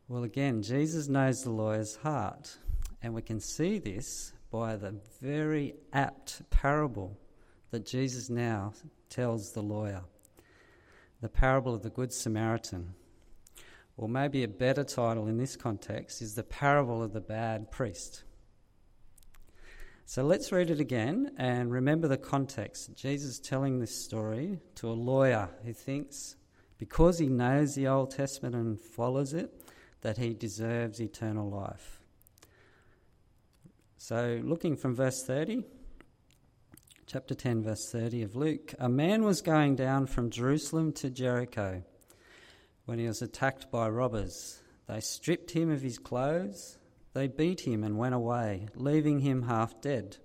Well, 0.07 0.23
again, 0.23 0.61
Jesus 0.61 1.07
knows 1.07 1.43
the 1.43 1.49
lawyer's 1.49 1.95
heart, 1.95 2.59
and 3.05 3.13
we 3.13 3.21
can 3.21 3.39
see 3.39 3.77
this 3.77 4.33
by 4.49 4.75
the 4.75 4.95
very 5.21 5.75
apt 5.93 6.41
parable 6.49 7.15
that 7.69 7.85
Jesus 7.85 8.31
now 8.31 8.73
tells 9.11 9.51
the 9.51 9.61
lawyer. 9.61 10.01
The 11.21 11.29
parable 11.29 11.75
of 11.75 11.83
the 11.83 11.91
Good 11.91 12.11
Samaritan. 12.11 12.95
Or 13.95 14.09
maybe 14.09 14.43
a 14.43 14.47
better 14.47 14.83
title 14.83 15.27
in 15.27 15.37
this 15.37 15.55
context 15.55 16.23
is 16.23 16.33
the 16.33 16.41
parable 16.41 17.03
of 17.03 17.13
the 17.13 17.21
bad 17.21 17.69
priest. 17.69 18.23
So 20.05 20.23
let's 20.23 20.51
read 20.51 20.71
it 20.71 20.79
again 20.79 21.31
and 21.37 21.71
remember 21.71 22.07
the 22.07 22.17
context. 22.17 22.95
Jesus 22.95 23.37
telling 23.37 23.79
this 23.79 23.95
story 23.95 24.57
to 24.77 24.89
a 24.89 24.93
lawyer 24.93 25.49
who 25.63 25.73
thinks, 25.73 26.37
because 26.79 27.19
he 27.19 27.27
knows 27.27 27.75
the 27.75 27.87
Old 27.87 28.09
Testament 28.09 28.55
and 28.55 28.81
follows 28.81 29.35
it, 29.35 29.53
that 30.01 30.17
he 30.17 30.33
deserves 30.33 30.99
eternal 30.99 31.51
life. 31.51 32.01
So, 33.97 34.41
looking 34.43 34.75
from 34.75 34.93
verse 34.93 35.23
30, 35.23 35.63
chapter 37.07 37.33
10, 37.33 37.63
verse 37.63 37.89
30 37.91 38.23
of 38.23 38.35
Luke. 38.35 38.73
A 38.77 38.89
man 38.89 39.23
was 39.23 39.41
going 39.41 39.75
down 39.75 40.07
from 40.07 40.29
Jerusalem 40.29 40.91
to 40.93 41.09
Jericho 41.09 41.83
when 42.85 42.99
he 42.99 43.07
was 43.07 43.21
attacked 43.21 43.71
by 43.71 43.87
robbers. 43.87 44.61
They 44.87 44.99
stripped 44.99 45.51
him 45.51 45.71
of 45.71 45.81
his 45.81 45.97
clothes, 45.97 46.77
they 47.13 47.27
beat 47.27 47.61
him 47.61 47.83
and 47.83 47.97
went 47.97 48.13
away, 48.13 48.67
leaving 48.75 49.19
him 49.19 49.43
half 49.43 49.79
dead. 49.81 50.17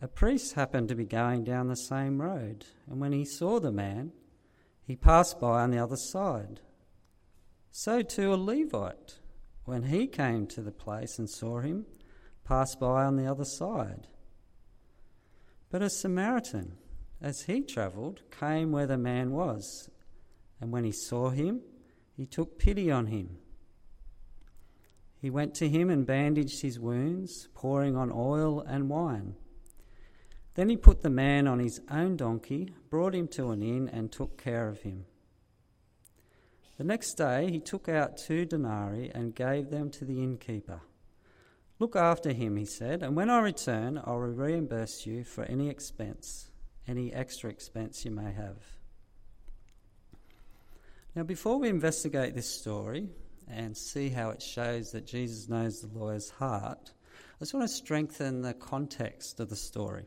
A 0.00 0.06
priest 0.06 0.54
happened 0.54 0.88
to 0.88 0.94
be 0.94 1.04
going 1.04 1.42
down 1.42 1.66
the 1.66 1.76
same 1.76 2.22
road, 2.22 2.64
and 2.88 3.00
when 3.00 3.12
he 3.12 3.24
saw 3.24 3.58
the 3.58 3.72
man, 3.72 4.12
he 4.86 4.94
passed 4.94 5.40
by 5.40 5.62
on 5.62 5.72
the 5.72 5.78
other 5.78 5.96
side. 5.96 6.60
So 7.72 8.02
too 8.02 8.32
a 8.32 8.36
Levite, 8.36 9.18
when 9.68 9.82
he 9.82 10.06
came 10.06 10.46
to 10.46 10.62
the 10.62 10.72
place 10.72 11.18
and 11.18 11.28
saw 11.28 11.60
him, 11.60 11.84
passed 12.42 12.80
by 12.80 13.04
on 13.04 13.16
the 13.16 13.30
other 13.30 13.44
side. 13.44 14.06
But 15.68 15.82
a 15.82 15.90
Samaritan, 15.90 16.78
as 17.20 17.42
he 17.42 17.60
travelled, 17.60 18.22
came 18.30 18.72
where 18.72 18.86
the 18.86 18.96
man 18.96 19.30
was, 19.32 19.90
and 20.58 20.72
when 20.72 20.84
he 20.84 20.90
saw 20.90 21.28
him, 21.28 21.60
he 22.16 22.24
took 22.24 22.58
pity 22.58 22.90
on 22.90 23.08
him. 23.08 23.36
He 25.20 25.28
went 25.28 25.54
to 25.56 25.68
him 25.68 25.90
and 25.90 26.06
bandaged 26.06 26.62
his 26.62 26.80
wounds, 26.80 27.48
pouring 27.52 27.94
on 27.94 28.10
oil 28.10 28.62
and 28.62 28.88
wine. 28.88 29.34
Then 30.54 30.70
he 30.70 30.78
put 30.78 31.02
the 31.02 31.10
man 31.10 31.46
on 31.46 31.58
his 31.58 31.82
own 31.90 32.16
donkey, 32.16 32.72
brought 32.88 33.14
him 33.14 33.28
to 33.32 33.50
an 33.50 33.62
inn, 33.62 33.90
and 33.92 34.10
took 34.10 34.42
care 34.42 34.70
of 34.70 34.80
him. 34.80 35.04
The 36.78 36.84
next 36.84 37.14
day 37.14 37.50
he 37.50 37.58
took 37.58 37.88
out 37.88 38.16
two 38.16 38.44
denarii 38.44 39.10
and 39.12 39.34
gave 39.34 39.68
them 39.68 39.90
to 39.90 40.04
the 40.04 40.22
innkeeper. 40.22 40.80
Look 41.80 41.96
after 41.96 42.32
him, 42.32 42.56
he 42.56 42.64
said, 42.64 43.02
and 43.02 43.16
when 43.16 43.30
I 43.30 43.40
return, 43.40 44.00
I 44.04 44.10
will 44.12 44.20
reimburse 44.20 45.04
you 45.04 45.24
for 45.24 45.44
any 45.44 45.68
expense, 45.68 46.50
any 46.86 47.12
extra 47.12 47.50
expense 47.50 48.04
you 48.04 48.12
may 48.12 48.32
have. 48.32 48.56
Now, 51.16 51.24
before 51.24 51.58
we 51.58 51.68
investigate 51.68 52.36
this 52.36 52.48
story 52.48 53.08
and 53.48 53.76
see 53.76 54.08
how 54.08 54.30
it 54.30 54.40
shows 54.40 54.92
that 54.92 55.06
Jesus 55.06 55.48
knows 55.48 55.80
the 55.80 55.98
lawyer's 55.98 56.30
heart, 56.30 56.92
I 57.36 57.38
just 57.40 57.54
want 57.54 57.68
to 57.68 57.74
strengthen 57.74 58.42
the 58.42 58.54
context 58.54 59.40
of 59.40 59.48
the 59.48 59.56
story. 59.56 60.04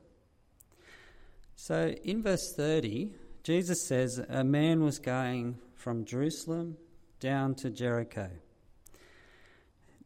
So, 1.55 1.93
in 2.03 2.23
verse 2.23 2.53
30, 2.53 3.11
Jesus 3.43 3.81
says 3.81 4.19
a 4.29 4.43
man 4.43 4.83
was 4.83 4.99
going 4.99 5.57
from 5.81 6.05
Jerusalem 6.05 6.77
down 7.19 7.55
to 7.55 7.71
Jericho. 7.71 8.29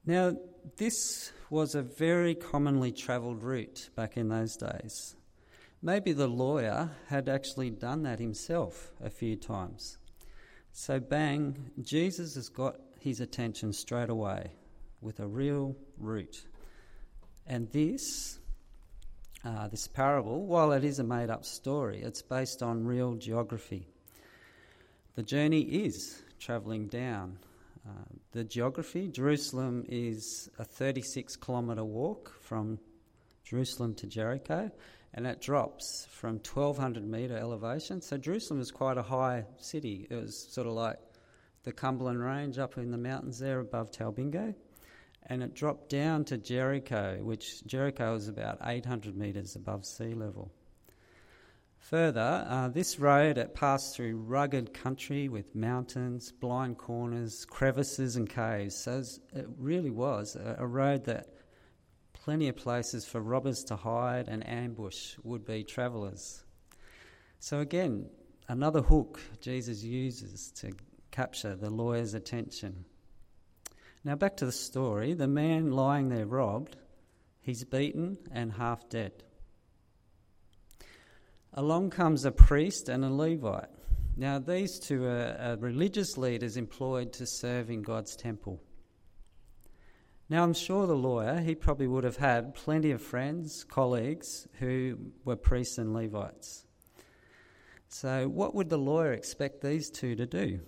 Now, 0.06 0.38
this 0.78 1.32
was 1.50 1.76
a 1.76 1.82
very 1.82 2.34
commonly 2.34 2.92
travelled 2.92 3.44
route 3.44 3.90
back 3.96 4.16
in 4.18 4.30
those 4.30 4.56
days. 4.56 5.16
Maybe 5.82 6.14
the 6.14 6.28
lawyer 6.28 6.92
had 7.08 7.28
actually 7.28 7.72
done 7.72 8.04
that 8.04 8.20
himself 8.20 8.94
a 9.04 9.10
few 9.10 9.36
times. 9.36 9.98
So, 10.72 11.00
bang, 11.00 11.72
Jesus 11.82 12.36
has 12.36 12.50
got 12.50 12.78
his 13.00 13.20
attention 13.20 13.74
straight 13.74 14.10
away 14.10 14.52
with 15.02 15.20
a 15.20 15.28
real 15.28 15.76
route. 15.98 16.46
And 17.46 17.70
this, 17.72 18.40
uh, 19.44 19.68
this 19.68 19.88
parable, 19.88 20.46
while 20.46 20.72
it 20.72 20.84
is 20.84 21.00
a 21.00 21.04
made 21.04 21.30
up 21.30 21.46
story, 21.46 22.02
it's 22.02 22.22
based 22.22 22.64
on 22.64 22.86
real 22.86 23.16
geography. 23.16 23.88
The 25.16 25.24
journey 25.24 25.62
is 25.62 26.22
travelling 26.42 26.88
down. 26.88 27.40
Uh, 27.88 27.92
the 28.34 28.44
geography 28.44 29.08
Jerusalem 29.08 29.86
is 29.88 30.50
a 30.60 30.66
36 30.66 31.38
kilometre 31.38 31.86
walk 31.86 32.34
from 32.42 32.80
Jerusalem 33.46 33.96
to 33.96 34.08
Jericho, 34.08 34.70
and 35.14 35.26
it 35.26 35.40
drops 35.40 36.06
from 36.12 36.42
1200 36.44 37.08
metre 37.08 37.38
elevation. 37.38 38.02
So 38.02 38.18
Jerusalem 38.18 38.60
is 38.60 38.72
quite 38.72 38.98
a 38.98 39.04
high 39.04 39.46
city. 39.58 40.06
It 40.10 40.16
was 40.16 40.54
sort 40.54 40.68
of 40.68 40.74
like 40.74 41.00
the 41.64 41.72
Cumberland 41.72 42.22
Range 42.22 42.60
up 42.60 42.78
in 42.78 42.92
the 42.92 42.98
mountains 42.98 43.40
there 43.40 43.62
above 43.62 43.92
Talbingo. 43.92 44.54
And 45.28 45.42
it 45.42 45.56
dropped 45.56 45.88
down 45.88 46.26
to 46.26 46.38
Jericho, 46.38 47.20
which 47.24 47.66
Jericho 47.66 48.16
is 48.16 48.28
about 48.28 48.60
800 48.66 49.16
metres 49.16 49.56
above 49.56 49.86
sea 49.86 50.14
level. 50.14 50.52
Further, 51.90 52.48
uh, 52.50 52.70
this 52.70 53.00
road 53.00 53.38
it 53.38 53.54
passed 53.54 53.96
through 53.96 54.18
rugged 54.18 54.74
country 54.74 55.30
with 55.30 55.54
mountains, 55.54 56.32
blind 56.32 56.80
corners, 56.80 57.46
crevices, 57.46 58.16
and 58.16 58.28
caves. 58.28 58.76
So 58.76 59.04
it 59.36 59.46
really 59.60 59.92
was 59.92 60.36
a, 60.36 60.56
a 60.58 60.66
road 60.66 61.06
that 61.06 61.28
plenty 62.12 62.48
of 62.48 62.56
places 62.56 63.06
for 63.06 63.22
robbers 63.22 63.64
to 63.66 63.76
hide 63.76 64.28
and 64.28 64.50
ambush 64.50 65.16
would 65.22 65.46
be 65.46 65.64
travellers. 65.64 66.44
So, 67.38 67.60
again, 67.60 68.10
another 68.48 68.82
hook 68.82 69.22
Jesus 69.40 69.84
uses 69.84 70.50
to 70.54 70.72
capture 71.12 71.56
the 71.56 71.70
lawyer's 71.70 72.16
attention. 72.16 72.86
Now, 74.04 74.16
back 74.16 74.38
to 74.38 74.48
the 74.48 74.52
story 74.52 75.14
the 75.14 75.28
man 75.28 75.70
lying 75.70 76.10
there 76.10 76.26
robbed, 76.26 76.78
he's 77.42 77.64
beaten 77.64 78.18
and 78.32 78.54
half 78.54 78.90
dead. 78.90 79.24
Along 81.58 81.90
comes 81.90 82.26
a 82.26 82.32
priest 82.34 82.90
and 82.90 83.06
a 83.06 83.10
Levite. 83.10 83.70
Now, 84.18 84.40
these 84.40 84.78
two 84.78 85.06
are, 85.06 85.38
are 85.40 85.58
religious 85.58 86.18
leaders 86.18 86.58
employed 86.58 87.14
to 87.14 87.26
serve 87.26 87.70
in 87.70 87.82
God's 87.82 88.18
temple. 88.18 88.62
Now, 90.28 90.44
I'm 90.44 90.54
sure 90.54 90.86
the 90.86 90.96
lawyer, 90.96 91.40
he 91.40 91.56
probably 91.56 91.88
would 91.88 92.04
have 92.04 92.18
had 92.18 92.56
plenty 92.56 92.92
of 92.92 93.02
friends, 93.02 93.64
colleagues 93.64 94.50
who 94.60 94.98
were 95.24 95.38
priests 95.38 95.78
and 95.78 95.94
Levites. 95.94 96.66
So, 97.88 98.28
what 98.28 98.54
would 98.54 98.70
the 98.70 98.78
lawyer 98.78 99.14
expect 99.14 99.62
these 99.62 99.90
two 99.90 100.14
to 100.16 100.26
do? 100.26 100.60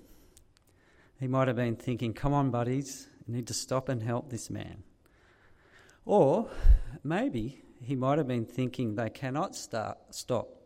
He 1.20 1.28
might 1.28 1.50
have 1.50 1.58
been 1.58 1.76
thinking, 1.76 2.14
come 2.14 2.34
on, 2.34 2.50
buddies, 2.50 3.10
you 3.28 3.34
need 3.34 3.48
to 3.48 3.54
stop 3.54 3.90
and 3.90 4.02
help 4.02 4.30
this 4.30 4.50
man. 4.50 4.84
Or 6.06 6.50
maybe 7.04 7.62
he 7.82 7.98
might 7.98 8.20
have 8.20 8.28
been 8.28 8.46
thinking, 8.46 8.96
they 8.96 9.10
cannot 9.10 9.54
start, 9.54 9.98
stop. 10.12 10.57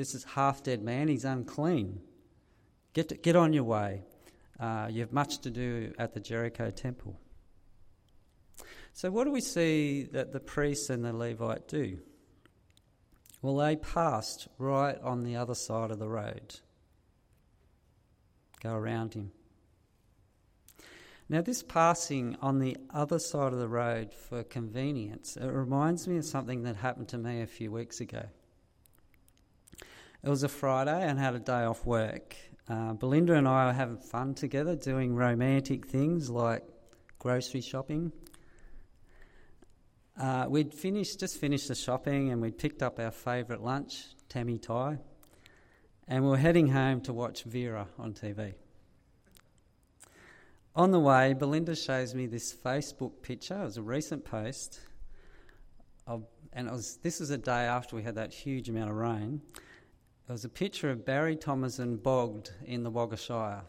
This 0.00 0.14
is 0.14 0.24
half 0.24 0.62
dead 0.62 0.82
man, 0.82 1.08
he's 1.08 1.26
unclean. 1.26 2.00
Get, 2.94 3.10
to, 3.10 3.16
get 3.16 3.36
on 3.36 3.52
your 3.52 3.64
way. 3.64 4.00
Uh, 4.58 4.88
you 4.90 5.02
have 5.02 5.12
much 5.12 5.40
to 5.40 5.50
do 5.50 5.92
at 5.98 6.14
the 6.14 6.20
Jericho 6.20 6.70
temple. 6.70 7.20
So, 8.94 9.10
what 9.10 9.24
do 9.24 9.30
we 9.30 9.42
see 9.42 10.04
that 10.12 10.32
the 10.32 10.40
priest 10.40 10.88
and 10.88 11.04
the 11.04 11.12
Levite 11.12 11.68
do? 11.68 11.98
Well, 13.42 13.58
they 13.58 13.76
passed 13.76 14.48
right 14.56 14.98
on 15.02 15.22
the 15.22 15.36
other 15.36 15.54
side 15.54 15.90
of 15.90 15.98
the 15.98 16.08
road, 16.08 16.54
go 18.62 18.72
around 18.72 19.12
him. 19.12 19.32
Now, 21.28 21.42
this 21.42 21.62
passing 21.62 22.38
on 22.40 22.58
the 22.58 22.78
other 22.88 23.18
side 23.18 23.52
of 23.52 23.58
the 23.58 23.68
road 23.68 24.14
for 24.14 24.44
convenience, 24.44 25.36
it 25.36 25.44
reminds 25.44 26.08
me 26.08 26.16
of 26.16 26.24
something 26.24 26.62
that 26.62 26.76
happened 26.76 27.08
to 27.08 27.18
me 27.18 27.42
a 27.42 27.46
few 27.46 27.70
weeks 27.70 28.00
ago. 28.00 28.24
It 30.22 30.28
was 30.28 30.42
a 30.42 30.48
Friday 30.48 31.02
and 31.08 31.18
had 31.18 31.34
a 31.34 31.38
day 31.38 31.64
off 31.64 31.86
work. 31.86 32.36
Uh, 32.68 32.92
Belinda 32.92 33.34
and 33.34 33.48
I 33.48 33.66
were 33.66 33.72
having 33.72 33.98
fun 33.98 34.34
together 34.34 34.76
doing 34.76 35.14
romantic 35.14 35.86
things 35.86 36.30
like 36.30 36.62
grocery 37.18 37.60
shopping 37.60 38.12
uh, 40.20 40.46
we'd 40.48 40.74
finished, 40.74 41.18
just 41.18 41.38
finished 41.38 41.68
the 41.68 41.74
shopping 41.74 42.30
and 42.30 42.42
we'd 42.42 42.58
picked 42.58 42.82
up 42.82 42.98
our 42.98 43.10
favourite 43.10 43.62
lunch, 43.62 44.04
Tammy 44.28 44.58
Thai, 44.58 44.98
and 46.06 46.22
we 46.22 46.30
were 46.30 46.36
heading 46.36 46.68
home 46.68 47.00
to 47.02 47.12
watch 47.12 47.44
Vera 47.44 47.88
on 47.98 48.12
TV. 48.12 48.52
On 50.76 50.90
the 50.90 51.00
way, 51.00 51.32
Belinda 51.32 51.74
shows 51.74 52.14
me 52.14 52.26
this 52.26 52.52
Facebook 52.54 53.22
picture. 53.22 53.60
It 53.60 53.64
was 53.64 53.76
a 53.78 53.82
recent 53.82 54.24
post, 54.24 54.80
of, 56.06 56.26
and 56.52 56.68
it 56.68 56.72
was, 56.72 56.98
this 56.98 57.20
was 57.20 57.30
a 57.30 57.38
day 57.38 57.64
after 57.64 57.96
we 57.96 58.02
had 58.02 58.16
that 58.16 58.32
huge 58.32 58.68
amount 58.68 58.90
of 58.90 58.96
rain. 58.96 59.40
It 60.30 60.34
was 60.34 60.44
a 60.44 60.48
picture 60.48 60.90
of 60.90 61.04
Barry 61.04 61.34
Thomason 61.34 61.96
bogged 61.96 62.52
in 62.64 62.84
the 62.84 62.90
Wagga 62.90 63.16
Shire. 63.16 63.62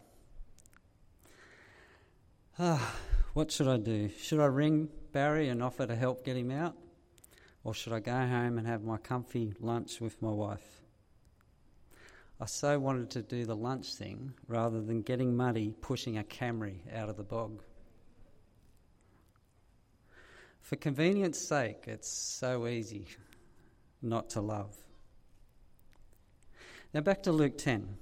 Ah, 2.56 2.94
what 3.32 3.50
should 3.50 3.66
I 3.66 3.78
do? 3.78 4.08
Should 4.16 4.38
I 4.38 4.44
ring 4.44 4.88
Barry 5.10 5.48
and 5.48 5.60
offer 5.60 5.88
to 5.88 5.96
help 5.96 6.24
get 6.24 6.36
him 6.36 6.52
out? 6.52 6.76
Or 7.64 7.74
should 7.74 7.92
I 7.92 7.98
go 7.98 8.12
home 8.12 8.58
and 8.58 8.66
have 8.68 8.84
my 8.84 8.96
comfy 8.96 9.54
lunch 9.58 10.00
with 10.00 10.22
my 10.22 10.30
wife? 10.30 10.84
I 12.40 12.46
so 12.46 12.78
wanted 12.78 13.10
to 13.10 13.22
do 13.22 13.44
the 13.44 13.56
lunch 13.56 13.94
thing 13.94 14.32
rather 14.46 14.80
than 14.80 15.02
getting 15.02 15.36
muddy 15.36 15.74
pushing 15.80 16.16
a 16.16 16.22
Camry 16.22 16.76
out 16.94 17.08
of 17.08 17.16
the 17.16 17.24
bog. 17.24 17.60
For 20.60 20.76
convenience 20.76 21.40
sake, 21.40 21.88
it's 21.88 22.08
so 22.08 22.68
easy 22.68 23.08
not 24.00 24.30
to 24.30 24.40
love. 24.40 24.76
Now 26.94 27.00
back 27.00 27.22
to 27.22 27.32
Luke 27.32 27.56
10. 27.56 27.96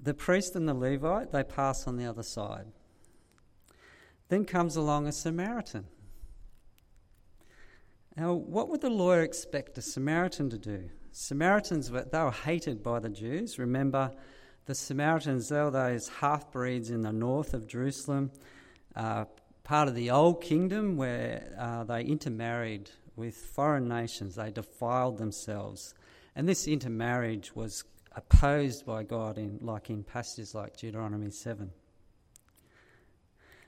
The 0.00 0.14
priest 0.14 0.56
and 0.56 0.68
the 0.68 0.74
Levite, 0.74 1.32
they 1.32 1.42
pass 1.42 1.86
on 1.86 1.96
the 1.96 2.06
other 2.06 2.22
side. 2.22 2.66
Then 4.28 4.44
comes 4.44 4.76
along 4.76 5.06
a 5.06 5.12
Samaritan. 5.12 5.86
Now, 8.16 8.32
what 8.32 8.68
would 8.68 8.80
the 8.80 8.90
lawyer 8.90 9.22
expect 9.22 9.76
a 9.76 9.82
Samaritan 9.82 10.48
to 10.50 10.58
do? 10.58 10.88
Samaritans, 11.12 11.90
were, 11.90 12.06
they 12.10 12.22
were 12.22 12.30
hated 12.30 12.82
by 12.82 13.00
the 13.00 13.08
Jews. 13.08 13.58
Remember, 13.58 14.12
the 14.66 14.74
Samaritans, 14.74 15.48
they 15.48 15.60
were 15.60 15.70
those 15.70 16.08
half 16.20 16.50
breeds 16.52 16.90
in 16.90 17.02
the 17.02 17.12
north 17.12 17.54
of 17.54 17.66
Jerusalem, 17.66 18.30
uh, 18.96 19.26
part 19.62 19.88
of 19.88 19.94
the 19.94 20.10
old 20.10 20.42
kingdom 20.42 20.96
where 20.96 21.54
uh, 21.58 21.84
they 21.84 22.02
intermarried 22.02 22.90
with 23.16 23.36
foreign 23.36 23.88
nations. 23.88 24.36
They 24.36 24.50
defiled 24.50 25.18
themselves. 25.18 25.94
And 26.36 26.48
this 26.48 26.66
intermarriage 26.66 27.54
was 27.54 27.84
opposed 28.16 28.86
by 28.86 29.02
God 29.02 29.38
in 29.38 29.58
like 29.60 29.90
in 29.90 30.02
passages 30.02 30.54
like 30.54 30.76
Deuteronomy 30.76 31.30
7. 31.30 31.70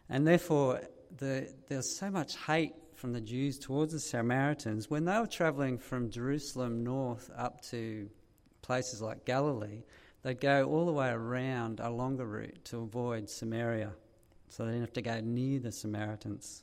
And 0.08 0.26
therefore, 0.26 0.80
the, 1.16 1.52
there's 1.68 1.98
so 1.98 2.10
much 2.10 2.36
hate 2.36 2.74
from 2.94 3.12
the 3.12 3.20
Jews 3.20 3.58
towards 3.58 3.92
the 3.92 4.00
Samaritans. 4.00 4.90
When 4.90 5.04
they 5.04 5.18
were 5.18 5.26
travelling 5.26 5.78
from 5.78 6.10
Jerusalem 6.10 6.82
north 6.82 7.30
up 7.36 7.60
to 7.70 8.08
places 8.62 9.02
like 9.02 9.24
Galilee, 9.24 9.82
they'd 10.22 10.40
go 10.40 10.64
all 10.64 10.86
the 10.86 10.92
way 10.92 11.08
around 11.08 11.80
a 11.80 11.90
longer 11.90 12.26
route 12.26 12.64
to 12.66 12.78
avoid 12.78 13.28
Samaria. 13.28 13.92
So 14.48 14.64
they 14.64 14.70
didn't 14.70 14.82
have 14.82 14.92
to 14.94 15.02
go 15.02 15.20
near 15.20 15.58
the 15.58 15.72
Samaritans. 15.72 16.62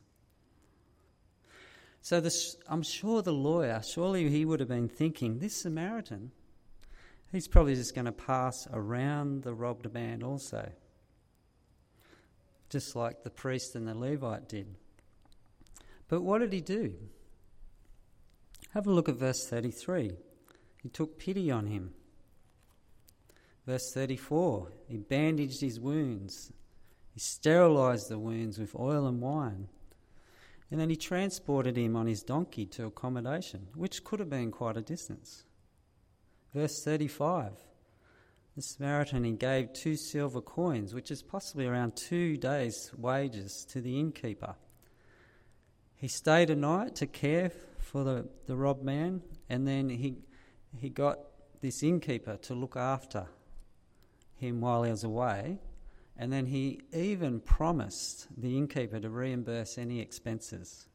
So 2.03 2.21
this, 2.21 2.55
I'm 2.67 2.83
sure 2.83 3.23
the 3.23 3.33
lawyer, 3.33 3.81
surely 3.81 4.29
he 4.29 4.45
would 4.45 4.59
have 4.59 4.69
been 4.69 4.87
thinking, 4.87 5.39
this 5.39 5.55
Samaritan, 5.55 6.31
he's 7.31 7.47
probably 7.47 7.73
just 7.73 7.95
going 7.95 8.05
to 8.05 8.11
pass 8.11 8.67
around 8.71 9.41
the 9.41 9.55
robbed 9.55 9.91
man 9.91 10.21
also 10.21 10.69
just 12.73 12.95
like 12.95 13.21
the 13.21 13.29
priest 13.29 13.75
and 13.75 13.87
the 13.87 13.93
Levite 13.93 14.49
did. 14.49 14.65
But 16.07 16.21
what 16.21 16.39
did 16.39 16.51
he 16.51 16.59
do? 16.59 16.95
Have 18.73 18.87
a 18.87 18.91
look 18.91 19.07
at 19.07 19.15
verse 19.15 19.47
33. 19.47 20.13
He 20.81 20.89
took 20.89 21.19
pity 21.19 21.51
on 21.51 21.67
him. 21.67 21.93
Verse 23.67 23.93
34 23.93 24.69
He 24.87 24.97
bandaged 24.97 25.61
his 25.61 25.79
wounds, 25.79 26.51
he 27.13 27.19
sterilised 27.19 28.09
the 28.09 28.17
wounds 28.17 28.57
with 28.57 28.75
oil 28.75 29.05
and 29.05 29.21
wine. 29.21 29.67
And 30.73 30.81
then 30.81 30.89
he 30.89 30.95
transported 30.95 31.77
him 31.77 31.95
on 31.95 32.07
his 32.07 32.23
donkey 32.23 32.65
to 32.65 32.87
accommodation, 32.87 33.67
which 33.75 34.03
could 34.03 34.19
have 34.19 34.31
been 34.31 34.49
quite 34.49 34.75
a 34.75 34.81
distance. 34.81 35.43
Verse 36.51 36.83
35 36.83 37.51
the 38.55 38.61
Samaritan 38.63 39.23
he 39.23 39.33
gave 39.33 39.71
two 39.73 39.95
silver 39.95 40.41
coins, 40.41 40.95
which 40.95 41.11
is 41.11 41.21
possibly 41.21 41.67
around 41.67 41.95
two 41.95 42.37
days' 42.37 42.91
wages, 42.97 43.67
to 43.69 43.81
the 43.81 43.99
innkeeper. 43.99 44.55
He 45.95 46.07
stayed 46.07 46.49
a 46.49 46.55
night 46.55 46.95
to 46.95 47.05
care 47.05 47.51
for 47.77 48.03
the, 48.03 48.27
the 48.47 48.55
robbed 48.55 48.83
man, 48.83 49.21
and 49.49 49.67
then 49.67 49.89
he, 49.89 50.15
he 50.79 50.89
got 50.89 51.19
this 51.61 51.83
innkeeper 51.83 52.37
to 52.37 52.55
look 52.55 52.75
after 52.75 53.27
him 54.37 54.59
while 54.59 54.81
he 54.81 54.89
was 54.89 55.03
away, 55.03 55.59
and 56.17 56.31
then 56.31 56.45
he 56.45 56.81
even 56.93 57.39
promised 57.39 58.27
the 58.37 58.57
innkeeper 58.57 58.99
to 58.99 59.09
reimburse 59.09 59.77
any 59.77 59.99
expenses. 59.99 60.87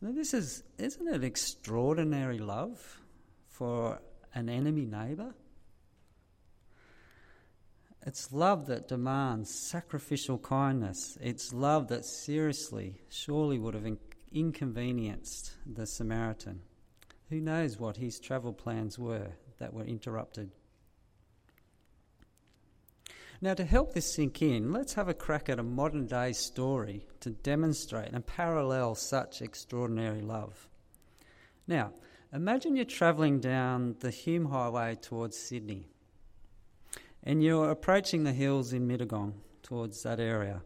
Now, 0.00 0.12
this 0.12 0.34
is, 0.34 0.64
isn't 0.78 1.06
it 1.06 1.24
extraordinary 1.24 2.38
love 2.38 3.00
for 3.48 4.00
an 4.34 4.48
enemy 4.48 4.86
neighbour? 4.86 5.34
It's 8.06 8.32
love 8.32 8.66
that 8.66 8.88
demands 8.88 9.54
sacrificial 9.54 10.36
kindness. 10.38 11.16
It's 11.22 11.54
love 11.54 11.88
that 11.88 12.04
seriously, 12.04 13.00
surely 13.08 13.58
would 13.58 13.72
have 13.72 13.86
inconvenienced 14.30 15.52
the 15.64 15.86
Samaritan. 15.86 16.60
Who 17.30 17.40
knows 17.40 17.78
what 17.78 17.96
his 17.96 18.20
travel 18.20 18.52
plans 18.52 18.98
were 18.98 19.28
that 19.58 19.72
were 19.72 19.84
interrupted? 19.84 20.50
Now, 23.44 23.52
to 23.52 23.64
help 23.66 23.92
this 23.92 24.10
sink 24.10 24.40
in, 24.40 24.72
let's 24.72 24.94
have 24.94 25.08
a 25.08 25.12
crack 25.12 25.50
at 25.50 25.58
a 25.58 25.62
modern 25.62 26.06
day 26.06 26.32
story 26.32 27.06
to 27.20 27.28
demonstrate 27.28 28.10
and 28.10 28.24
parallel 28.24 28.94
such 28.94 29.42
extraordinary 29.42 30.22
love. 30.22 30.66
Now, 31.66 31.92
imagine 32.32 32.74
you're 32.74 32.86
travelling 32.86 33.40
down 33.40 33.96
the 34.00 34.10
Hume 34.10 34.46
Highway 34.46 34.94
towards 34.94 35.36
Sydney 35.36 35.88
and 37.22 37.44
you're 37.44 37.70
approaching 37.70 38.24
the 38.24 38.32
hills 38.32 38.72
in 38.72 38.88
Mittagong 38.88 39.34
towards 39.62 40.02
that 40.04 40.20
area. 40.20 40.62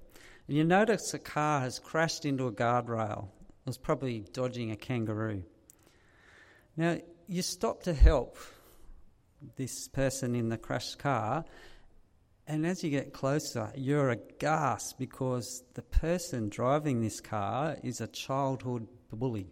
And 0.47 0.57
you 0.57 0.63
notice 0.63 1.13
a 1.13 1.19
car 1.19 1.63
has 1.63 1.81
crashed 1.81 2.25
into 2.25 2.47
a 2.47 2.53
guardrail. 2.53 3.25
It 3.25 3.67
was 3.67 3.77
probably 3.77 4.21
dodging 4.33 4.71
a 4.71 4.77
kangaroo. 4.77 5.43
Now, 6.77 6.99
you 7.27 7.43
stop 7.43 7.83
to 7.83 7.93
help 7.93 8.37
this 9.57 9.89
person 9.89 10.37
in 10.37 10.49
the 10.49 10.59
crashed 10.59 11.01
car, 11.01 11.45
and 12.49 12.67
as 12.67 12.83
you 12.83 12.89
get 12.89 13.13
closer, 13.13 13.71
you're 13.77 14.09
aghast 14.09 14.99
because 14.99 15.63
the 15.75 15.83
person 15.83 16.49
driving 16.49 17.03
this 17.03 17.21
car 17.21 17.77
is 17.85 18.01
a 18.01 18.07
childhood 18.07 18.89
bully. 19.13 19.51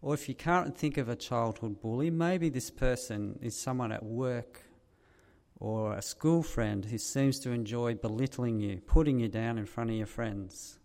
Or 0.00 0.14
if 0.14 0.26
you 0.26 0.34
can't 0.34 0.76
think 0.76 0.96
of 0.96 1.10
a 1.10 1.16
childhood 1.16 1.82
bully, 1.82 2.10
maybe 2.10 2.48
this 2.48 2.70
person 2.70 3.38
is 3.42 3.54
someone 3.54 3.92
at 3.92 4.02
work 4.02 4.62
or 5.60 5.92
a 5.92 6.02
school 6.02 6.42
friend 6.42 6.86
who 6.86 6.96
seems 6.96 7.38
to 7.40 7.50
enjoy 7.50 7.94
belittling 7.94 8.58
you, 8.58 8.80
putting 8.86 9.18
you 9.18 9.28
down 9.28 9.58
in 9.58 9.66
front 9.66 9.90
of 9.90 9.96
your 9.96 10.06
friends. 10.06 10.78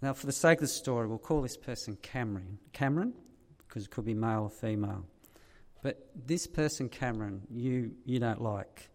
Now, 0.00 0.14
for 0.14 0.24
the 0.24 0.32
sake 0.32 0.58
of 0.58 0.62
the 0.62 0.68
story, 0.68 1.06
we'll 1.06 1.18
call 1.18 1.42
this 1.42 1.58
person 1.58 1.98
Cameron. 2.00 2.58
Cameron, 2.72 3.12
because 3.58 3.84
it 3.84 3.90
could 3.90 4.06
be 4.06 4.14
male 4.14 4.44
or 4.44 4.50
female. 4.50 5.04
But 5.82 6.08
this 6.14 6.46
person, 6.46 6.88
Cameron, 6.88 7.42
you, 7.50 7.92
you 8.04 8.18
don't 8.18 8.40
like. 8.40 8.88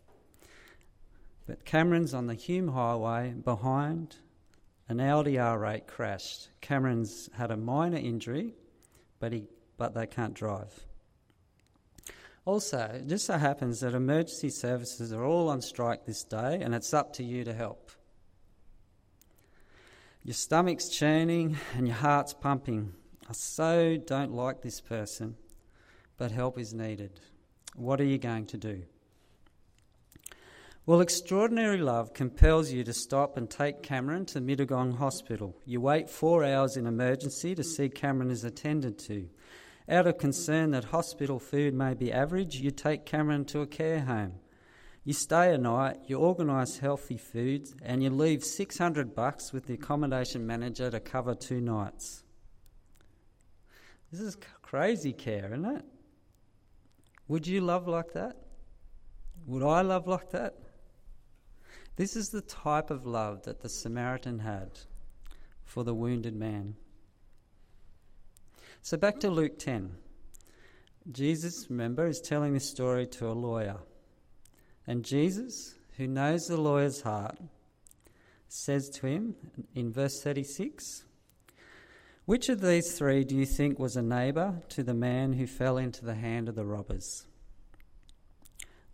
But 1.48 1.66
Cameron's 1.66 2.14
on 2.14 2.28
the 2.28 2.34
Hume 2.34 2.70
Highway 2.70 3.32
behind 3.32 4.16
an 4.88 5.00
Audi 5.00 5.36
R8 5.36 5.88
crashed. 5.88 6.50
Cameron's 6.60 7.30
had 7.34 7.52
a 7.52 7.58
minor 7.58 7.98
injury, 7.98 8.56
but, 9.20 9.32
he, 9.32 9.46
but 9.78 9.94
they 9.94 10.06
can't 10.06 10.34
drive. 10.34 10.86
Also, 12.46 12.80
it 12.96 13.08
just 13.08 13.26
so 13.26 13.38
happens 13.38 13.82
that 13.82 13.94
emergency 13.94 14.50
services 14.50 15.14
are 15.14 15.24
all 15.24 15.50
on 15.50 15.62
strike 15.62 16.06
this 16.06 16.24
day, 16.24 16.60
and 16.62 16.74
it's 16.74 16.94
up 16.94 17.14
to 17.14 17.24
you 17.24 17.44
to 17.44 17.54
help. 17.54 17.92
Your 20.24 20.34
stomach's 20.34 20.90
churning 20.90 21.58
and 21.76 21.88
your 21.88 21.96
heart's 21.96 22.34
pumping. 22.34 22.94
I 23.30 23.34
so 23.34 23.98
don't 23.98 24.34
like 24.34 24.62
this 24.62 24.82
person, 24.82 25.36
but 26.22 26.30
help 26.32 26.60
is 26.60 26.72
needed. 26.72 27.20
What 27.76 28.00
are 28.00 28.04
you 28.04 28.20
going 28.20 28.46
to 28.46 28.58
do? 28.58 28.84
Well, 30.86 31.02
extraordinary 31.02 31.80
love 31.80 32.14
compels 32.14 32.72
you 32.72 32.84
to 32.84 32.94
stop 32.94 33.38
and 33.38 33.50
take 33.50 33.82
Cameron 33.82 34.28
to 34.28 34.40
Mittagong 34.40 35.00
Hospital. 35.00 35.58
You 35.66 35.82
wait 35.82 36.12
four 36.12 36.44
hours 36.44 36.78
in 36.78 36.86
emergency 36.86 37.56
to 37.56 37.64
see 37.64 37.90
Cameron 37.90 38.30
is 38.30 38.44
attended 38.44 39.00
to. 39.00 39.30
Out 39.90 40.06
of 40.06 40.20
concern 40.20 40.70
that 40.72 40.84
hospital 40.84 41.40
food 41.40 41.74
may 41.74 41.96
be 41.96 42.14
average, 42.14 42.58
you 42.58 42.70
take 42.70 43.04
Cameron 43.04 43.44
to 43.46 43.62
a 43.62 43.66
care 43.66 44.02
home. 44.02 44.34
You 45.04 45.14
stay 45.14 45.52
a 45.52 45.58
night, 45.58 46.02
you 46.06 46.20
organise 46.20 46.78
healthy 46.78 47.18
foods, 47.18 47.74
and 47.82 48.04
you 48.04 48.12
leave 48.12 48.44
600 48.44 49.16
bucks 49.16 49.52
with 49.52 49.66
the 49.66 49.74
accommodation 49.74 50.46
manager 50.46 50.92
to 50.92 51.00
cover 51.00 51.34
two 51.34 51.62
nights. 51.62 52.22
This 54.12 54.22
is 54.22 54.38
crazy 54.62 55.14
care, 55.14 55.48
isn't 55.48 55.66
it? 55.66 55.86
Would 57.32 57.48
you 57.48 57.62
love 57.62 57.88
like 57.88 58.12
that? 58.12 58.36
Would 59.46 59.64
I 59.64 59.84
love 59.84 60.06
like 60.06 60.32
that? 60.32 60.54
This 61.96 62.18
is 62.18 62.28
the 62.28 62.42
type 62.42 62.92
of 62.92 63.06
love 63.06 63.44
that 63.44 63.62
the 63.62 63.70
Samaritan 63.70 64.40
had 64.40 64.80
for 65.64 65.86
the 65.86 65.94
wounded 65.94 66.36
man. 66.36 66.76
So 68.82 68.98
back 68.98 69.22
to 69.22 69.30
Luke 69.30 69.58
10. 69.58 69.96
Jesus, 71.10 71.68
remember, 71.70 72.06
is 72.06 72.20
telling 72.20 72.52
this 72.52 72.70
story 72.70 73.08
to 73.08 73.30
a 73.30 73.32
lawyer. 73.32 73.78
And 74.86 75.06
Jesus, 75.06 75.76
who 75.96 76.08
knows 76.08 76.48
the 76.48 76.60
lawyer's 76.60 77.00
heart, 77.00 77.38
says 78.50 78.90
to 78.90 79.08
him 79.08 79.36
in 79.74 79.94
verse 79.94 80.22
36 80.22 81.06
Which 82.26 82.50
of 82.50 82.62
these 82.62 82.98
three 82.98 83.24
do 83.24 83.36
you 83.36 83.46
think 83.46 83.80
was 83.80 83.96
a 83.96 84.02
neighbour 84.02 84.62
to 84.70 84.84
the 84.84 84.94
man 84.94 85.34
who 85.34 85.48
fell 85.48 85.78
into 85.78 86.06
the 86.06 86.16
hand 86.16 86.48
of 86.48 86.56
the 86.56 86.66
robbers? 86.66 87.26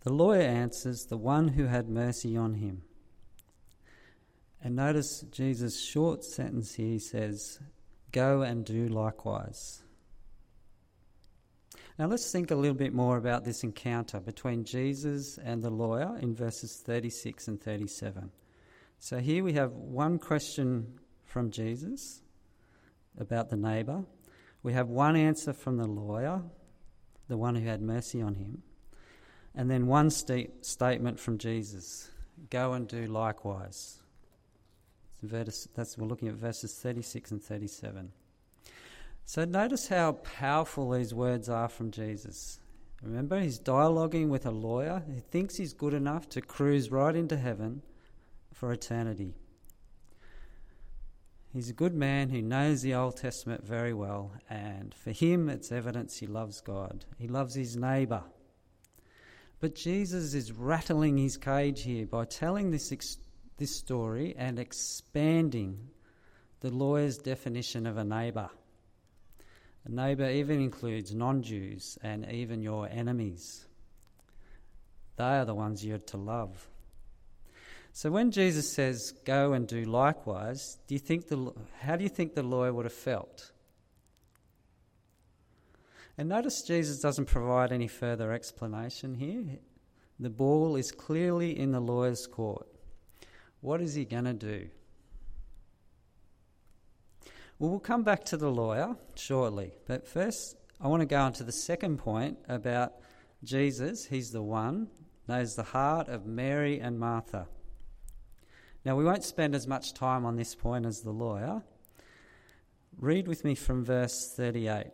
The 0.00 0.12
lawyer 0.12 0.42
answers, 0.42 1.04
The 1.04 1.18
one 1.18 1.48
who 1.48 1.66
had 1.66 1.88
mercy 1.88 2.36
on 2.36 2.54
him. 2.54 2.82
And 4.62 4.74
notice 4.74 5.24
Jesus' 5.30 5.84
short 5.84 6.24
sentence 6.24 6.74
here 6.74 6.92
he 6.92 6.98
says, 6.98 7.60
Go 8.12 8.42
and 8.42 8.64
do 8.64 8.88
likewise. 8.88 9.82
Now 11.98 12.06
let's 12.06 12.32
think 12.32 12.50
a 12.50 12.56
little 12.56 12.76
bit 12.76 12.94
more 12.94 13.18
about 13.18 13.44
this 13.44 13.62
encounter 13.62 14.20
between 14.20 14.64
Jesus 14.64 15.38
and 15.38 15.62
the 15.62 15.70
lawyer 15.70 16.16
in 16.20 16.34
verses 16.34 16.80
36 16.84 17.48
and 17.48 17.60
37. 17.60 18.30
So 19.00 19.18
here 19.18 19.44
we 19.44 19.52
have 19.52 19.72
one 19.72 20.18
question 20.18 20.98
from 21.24 21.50
Jesus 21.50 22.22
about 23.18 23.50
the 23.50 23.56
neighbour. 23.56 24.04
We 24.62 24.72
have 24.72 24.88
one 24.88 25.16
answer 25.16 25.52
from 25.52 25.76
the 25.76 25.86
lawyer, 25.86 26.42
the 27.28 27.36
one 27.36 27.54
who 27.54 27.66
had 27.66 27.82
mercy 27.82 28.20
on 28.20 28.34
him, 28.34 28.62
and 29.54 29.70
then 29.70 29.86
one 29.86 30.10
st- 30.10 30.64
statement 30.64 31.20
from 31.20 31.38
Jesus 31.38 32.10
go 32.50 32.72
and 32.72 32.86
do 32.86 33.06
likewise. 33.06 33.98
That's, 35.22 35.98
we're 35.98 36.06
looking 36.06 36.28
at 36.28 36.34
verses 36.34 36.74
36 36.74 37.32
and 37.32 37.42
37. 37.42 38.12
So 39.24 39.44
notice 39.44 39.88
how 39.88 40.12
powerful 40.12 40.90
these 40.90 41.12
words 41.12 41.48
are 41.48 41.68
from 41.68 41.90
Jesus. 41.90 42.60
Remember, 43.02 43.40
he's 43.40 43.60
dialoguing 43.60 44.28
with 44.28 44.46
a 44.46 44.50
lawyer 44.50 45.02
who 45.06 45.20
thinks 45.20 45.56
he's 45.56 45.72
good 45.72 45.94
enough 45.94 46.28
to 46.30 46.40
cruise 46.40 46.90
right 46.90 47.14
into 47.14 47.36
heaven 47.36 47.82
for 48.52 48.72
eternity. 48.72 49.34
He's 51.58 51.70
a 51.70 51.72
good 51.72 51.96
man 51.96 52.28
who 52.28 52.40
knows 52.40 52.82
the 52.82 52.94
Old 52.94 53.16
Testament 53.16 53.66
very 53.66 53.92
well, 53.92 54.30
and 54.48 54.94
for 54.94 55.10
him, 55.10 55.48
it's 55.48 55.72
evidence 55.72 56.16
he 56.16 56.28
loves 56.28 56.60
God. 56.60 57.04
He 57.18 57.26
loves 57.26 57.52
his 57.56 57.76
neighbour. 57.76 58.22
But 59.58 59.74
Jesus 59.74 60.34
is 60.34 60.52
rattling 60.52 61.16
his 61.16 61.36
cage 61.36 61.82
here 61.82 62.06
by 62.06 62.26
telling 62.26 62.70
this 62.70 62.92
ex- 62.92 63.18
this 63.56 63.76
story 63.76 64.36
and 64.38 64.60
expanding 64.60 65.88
the 66.60 66.70
lawyer's 66.70 67.18
definition 67.18 67.88
of 67.88 67.96
a 67.96 68.04
neighbour. 68.04 68.50
A 69.84 69.90
neighbour 69.90 70.30
even 70.30 70.60
includes 70.60 71.12
non 71.12 71.42
Jews 71.42 71.98
and 72.04 72.30
even 72.30 72.62
your 72.62 72.88
enemies. 72.88 73.66
They 75.16 75.24
are 75.24 75.44
the 75.44 75.56
ones 75.56 75.84
you're 75.84 75.98
to 75.98 76.18
love. 76.18 76.68
So 77.98 78.12
when 78.12 78.30
Jesus 78.30 78.72
says, 78.72 79.12
Go 79.24 79.54
and 79.54 79.66
do 79.66 79.82
likewise, 79.82 80.78
do 80.86 80.94
you 80.94 81.00
think 81.00 81.26
the, 81.26 81.52
how 81.80 81.96
do 81.96 82.04
you 82.04 82.08
think 82.08 82.32
the 82.32 82.44
lawyer 82.44 82.72
would 82.72 82.84
have 82.84 82.92
felt? 82.92 83.50
And 86.16 86.28
notice 86.28 86.62
Jesus 86.62 87.00
doesn't 87.00 87.24
provide 87.24 87.72
any 87.72 87.88
further 87.88 88.32
explanation 88.32 89.16
here. 89.16 89.58
The 90.20 90.30
ball 90.30 90.76
is 90.76 90.92
clearly 90.92 91.58
in 91.58 91.72
the 91.72 91.80
lawyer's 91.80 92.28
court. 92.28 92.68
What 93.62 93.80
is 93.80 93.94
he 93.94 94.04
going 94.04 94.26
to 94.26 94.32
do? 94.32 94.68
Well, 97.58 97.70
we'll 97.70 97.80
come 97.80 98.04
back 98.04 98.22
to 98.26 98.36
the 98.36 98.52
lawyer 98.52 98.94
shortly, 99.16 99.72
but 99.88 100.06
first 100.06 100.54
I 100.80 100.86
want 100.86 101.00
to 101.00 101.06
go 101.06 101.18
on 101.18 101.32
to 101.32 101.42
the 101.42 101.50
second 101.50 101.98
point 101.98 102.38
about 102.48 102.92
Jesus. 103.42 104.06
He's 104.06 104.30
the 104.30 104.44
one, 104.44 104.86
knows 105.26 105.56
the 105.56 105.64
heart 105.64 106.06
of 106.06 106.26
Mary 106.26 106.78
and 106.78 107.00
Martha. 107.00 107.48
Now, 108.84 108.96
we 108.96 109.04
won't 109.04 109.24
spend 109.24 109.54
as 109.54 109.66
much 109.66 109.92
time 109.92 110.24
on 110.24 110.36
this 110.36 110.54
point 110.54 110.86
as 110.86 111.00
the 111.00 111.10
lawyer. 111.10 111.62
Read 112.98 113.28
with 113.28 113.44
me 113.44 113.54
from 113.54 113.84
verse 113.84 114.32
38. 114.34 114.86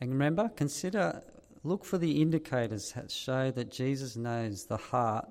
And 0.00 0.10
remember, 0.10 0.48
consider 0.48 1.22
look 1.64 1.84
for 1.84 1.98
the 1.98 2.20
indicators 2.20 2.92
that 2.92 3.10
show 3.10 3.50
that 3.52 3.70
Jesus 3.70 4.16
knows 4.16 4.66
the 4.66 4.76
heart 4.76 5.28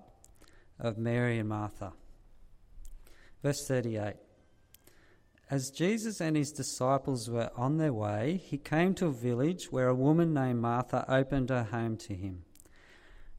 of 0.80 0.98
Mary 0.98 1.40
and 1.40 1.50
Martha. 1.50 1.94
Verse 3.44 3.68
38 3.68 4.16
As 5.50 5.72
Jesus 5.72 6.22
and 6.22 6.36
his 6.36 6.52
disciples 6.52 7.30
were 7.30 7.52
on 7.56 7.78
their 7.78 7.94
way, 7.94 8.42
he 8.44 8.58
came 8.58 8.94
to 8.96 9.08
a 9.08 9.12
village 9.12 9.72
where 9.72 9.88
a 9.88 9.96
woman 9.96 10.34
named 10.34 10.62
Martha 10.62 11.06
opened 11.08 11.50
her 11.50 11.64
home 11.64 11.98
to 11.98 12.14
him. 12.14 12.44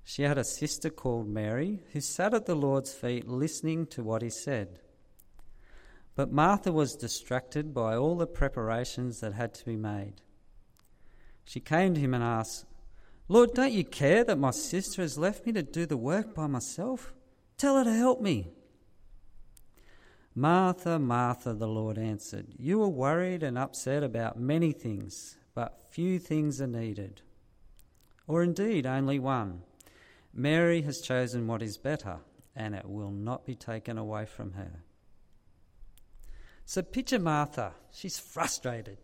She 0.05 0.23
had 0.23 0.39
a 0.39 0.45
sister 0.45 0.91
called 0.91 1.29
Mary 1.29 1.81
who 1.93 2.01
sat 2.01 2.35
at 2.35 2.47
the 2.47 2.55
Lord's 2.55 2.93
feet 2.93 3.29
listening 3.29 3.87
to 3.89 4.03
what 4.03 4.23
he 4.23 4.31
said. 4.31 4.81
But 6.15 6.33
Martha 6.33 6.73
was 6.73 6.95
distracted 6.95 7.73
by 7.73 7.97
all 7.97 8.17
the 8.17 8.27
preparations 8.27 9.21
that 9.21 9.33
had 9.33 9.55
to 9.55 9.65
be 9.65 9.77
made. 9.77 10.15
She 11.45 11.61
came 11.61 11.95
to 11.95 12.01
him 12.01 12.15
and 12.15 12.23
asked, 12.23 12.67
Lord, 13.29 13.55
don't 13.55 13.73
you 13.73 13.85
care 13.85 14.25
that 14.25 14.39
my 14.39 14.51
sister 14.51 15.01
has 15.03 15.17
left 15.17 15.47
me 15.47 15.53
to 15.53 15.63
do 15.63 15.87
the 15.87 15.97
work 15.97 16.35
by 16.35 16.47
myself? 16.47 17.15
Tell 17.57 17.79
her 17.79 17.85
to 17.85 17.93
help 17.93 18.21
me. 18.21 18.51
Martha, 20.35 20.99
Martha, 20.99 21.53
the 21.55 21.69
Lord 21.69 21.99
answered, 21.99 22.49
You 22.59 22.83
are 22.83 22.89
worried 22.89 23.43
and 23.43 23.59
upset 23.59 24.03
about 24.03 24.39
many 24.39 24.73
things, 24.73 25.37
but 25.55 25.87
few 25.91 26.19
things 26.19 26.61
are 26.61 26.67
needed. 26.67 27.23
Or 28.27 28.43
indeed, 28.43 28.87
only 28.87 29.19
one. 29.19 29.63
Mary 30.35 30.83
has 30.83 31.01
chosen 31.01 31.47
what 31.47 31.63
is 31.63 31.77
better, 31.77 32.19
and 32.57 32.75
it 32.75 32.89
will 32.89 33.11
not 33.11 33.45
be 33.45 33.55
taken 33.55 33.99
away 33.99 34.25
from 34.25 34.53
her. 34.53 34.83
So 36.65 36.83
picture 36.83 37.19
Martha. 37.19 37.75
She's 37.91 38.19
frustrated. 38.19 38.99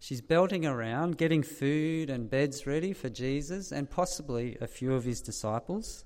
She's 0.00 0.20
belting 0.20 0.66
around, 0.66 1.16
getting 1.16 1.42
food 1.42 2.10
and 2.10 2.28
beds 2.28 2.66
ready 2.66 2.92
for 2.92 3.08
Jesus 3.08 3.72
and 3.72 3.88
possibly 3.88 4.56
a 4.60 4.66
few 4.66 4.94
of 4.94 5.04
his 5.04 5.20
disciples. 5.20 6.04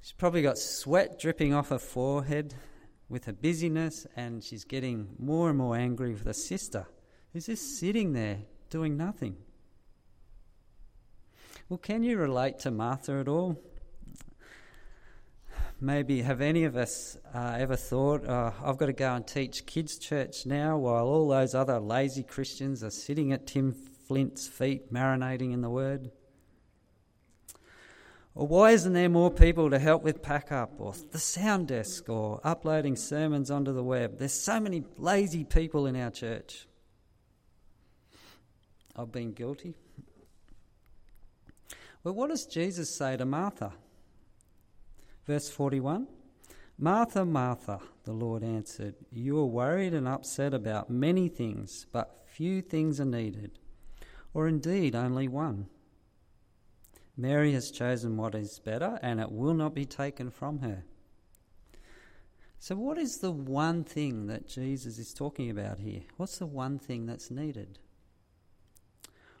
She's 0.00 0.12
probably 0.12 0.42
got 0.42 0.58
sweat 0.58 1.18
dripping 1.18 1.52
off 1.52 1.68
her 1.68 1.78
forehead 1.78 2.54
with 3.08 3.26
her 3.26 3.32
busyness, 3.32 4.06
and 4.16 4.42
she's 4.42 4.64
getting 4.64 5.08
more 5.18 5.48
and 5.48 5.58
more 5.58 5.76
angry 5.76 6.12
with 6.12 6.24
her 6.24 6.32
sister, 6.32 6.86
who's 7.32 7.46
just 7.46 7.78
sitting 7.78 8.12
there 8.14 8.38
doing 8.68 8.96
nothing. 8.96 9.36
Well, 11.68 11.78
can 11.78 12.04
you 12.04 12.16
relate 12.16 12.60
to 12.60 12.70
Martha 12.70 13.18
at 13.18 13.26
all? 13.26 13.60
Maybe 15.80 16.22
have 16.22 16.40
any 16.40 16.62
of 16.62 16.76
us 16.76 17.18
uh, 17.34 17.56
ever 17.58 17.74
thought, 17.74 18.24
oh, 18.24 18.54
I've 18.62 18.76
got 18.76 18.86
to 18.86 18.92
go 18.92 19.12
and 19.12 19.26
teach 19.26 19.66
kids' 19.66 19.98
church 19.98 20.46
now 20.46 20.78
while 20.78 21.06
all 21.06 21.26
those 21.26 21.56
other 21.56 21.80
lazy 21.80 22.22
Christians 22.22 22.84
are 22.84 22.90
sitting 22.90 23.32
at 23.32 23.48
Tim 23.48 23.72
Flint's 23.72 24.46
feet 24.46 24.92
marinating 24.92 25.52
in 25.52 25.60
the 25.60 25.68
Word? 25.68 26.12
Or 28.36 28.46
why 28.46 28.70
isn't 28.70 28.92
there 28.92 29.08
more 29.08 29.32
people 29.32 29.68
to 29.70 29.80
help 29.80 30.04
with 30.04 30.22
pack 30.22 30.52
up 30.52 30.74
or 30.78 30.94
the 31.10 31.18
sound 31.18 31.66
desk 31.66 32.08
or 32.08 32.40
uploading 32.44 32.94
sermons 32.94 33.50
onto 33.50 33.72
the 33.72 33.82
web? 33.82 34.20
There's 34.20 34.32
so 34.32 34.60
many 34.60 34.84
lazy 34.98 35.42
people 35.42 35.86
in 35.86 35.96
our 35.96 36.12
church. 36.12 36.68
I've 38.94 39.10
been 39.10 39.32
guilty. 39.32 39.74
But 42.06 42.12
what 42.12 42.30
does 42.30 42.46
Jesus 42.46 42.88
say 42.88 43.16
to 43.16 43.24
Martha? 43.24 43.72
Verse 45.26 45.50
41 45.50 46.06
Martha, 46.78 47.24
Martha, 47.24 47.80
the 48.04 48.12
Lord 48.12 48.44
answered, 48.44 48.94
You 49.10 49.40
are 49.40 49.46
worried 49.46 49.92
and 49.92 50.06
upset 50.06 50.54
about 50.54 50.88
many 50.88 51.26
things, 51.28 51.86
but 51.90 52.22
few 52.24 52.62
things 52.62 53.00
are 53.00 53.04
needed, 53.04 53.58
or 54.32 54.46
indeed 54.46 54.94
only 54.94 55.26
one. 55.26 55.66
Mary 57.16 57.50
has 57.54 57.72
chosen 57.72 58.16
what 58.16 58.36
is 58.36 58.60
better, 58.60 59.00
and 59.02 59.18
it 59.18 59.32
will 59.32 59.54
not 59.54 59.74
be 59.74 59.84
taken 59.84 60.30
from 60.30 60.60
her. 60.60 60.84
So, 62.60 62.76
what 62.76 62.98
is 62.98 63.18
the 63.18 63.32
one 63.32 63.82
thing 63.82 64.28
that 64.28 64.46
Jesus 64.46 64.98
is 64.98 65.12
talking 65.12 65.50
about 65.50 65.80
here? 65.80 66.02
What's 66.18 66.38
the 66.38 66.46
one 66.46 66.78
thing 66.78 67.06
that's 67.06 67.32
needed? 67.32 67.80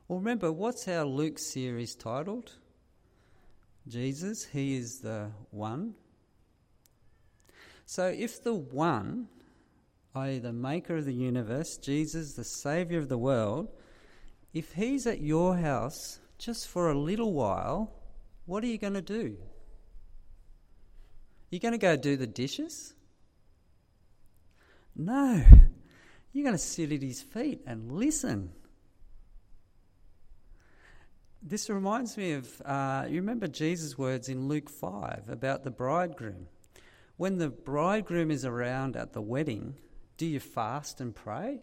Well, 0.08 0.18
remember, 0.20 0.52
what's 0.52 0.86
our 0.86 1.04
Luke 1.04 1.38
series 1.38 1.96
titled? 1.96 2.52
Jesus, 3.88 4.44
He 4.44 4.76
is 4.76 5.00
the 5.00 5.30
one. 5.50 5.94
So, 7.86 8.06
if 8.06 8.42
the 8.42 8.54
one, 8.54 9.28
i.e., 10.14 10.38
the 10.38 10.52
maker 10.52 10.96
of 10.96 11.06
the 11.06 11.14
universe, 11.14 11.76
Jesus, 11.76 12.34
the 12.34 12.44
Saviour 12.44 13.00
of 13.00 13.08
the 13.08 13.18
world, 13.18 13.68
if 14.54 14.74
He's 14.74 15.06
at 15.06 15.20
your 15.20 15.56
house 15.56 16.20
just 16.38 16.68
for 16.68 16.90
a 16.90 16.98
little 16.98 17.32
while, 17.32 17.92
what 18.44 18.62
are 18.62 18.68
you 18.68 18.78
going 18.78 18.94
to 18.94 19.02
do? 19.02 19.36
You're 21.50 21.60
going 21.60 21.72
to 21.72 21.78
go 21.78 21.96
do 21.96 22.16
the 22.16 22.26
dishes? 22.26 22.94
No. 24.94 25.44
You're 26.32 26.44
going 26.44 26.54
to 26.54 26.58
sit 26.58 26.92
at 26.92 27.02
his 27.02 27.22
feet 27.22 27.62
and 27.66 27.90
listen. 27.92 28.52
This 31.48 31.70
reminds 31.70 32.16
me 32.16 32.32
of, 32.32 32.60
uh, 32.62 33.04
you 33.08 33.20
remember 33.20 33.46
Jesus' 33.46 33.96
words 33.96 34.28
in 34.28 34.48
Luke 34.48 34.68
5 34.68 35.28
about 35.28 35.62
the 35.62 35.70
bridegroom. 35.70 36.48
When 37.18 37.38
the 37.38 37.50
bridegroom 37.50 38.32
is 38.32 38.44
around 38.44 38.96
at 38.96 39.12
the 39.12 39.22
wedding, 39.22 39.76
do 40.16 40.26
you 40.26 40.40
fast 40.40 41.00
and 41.00 41.14
pray? 41.14 41.60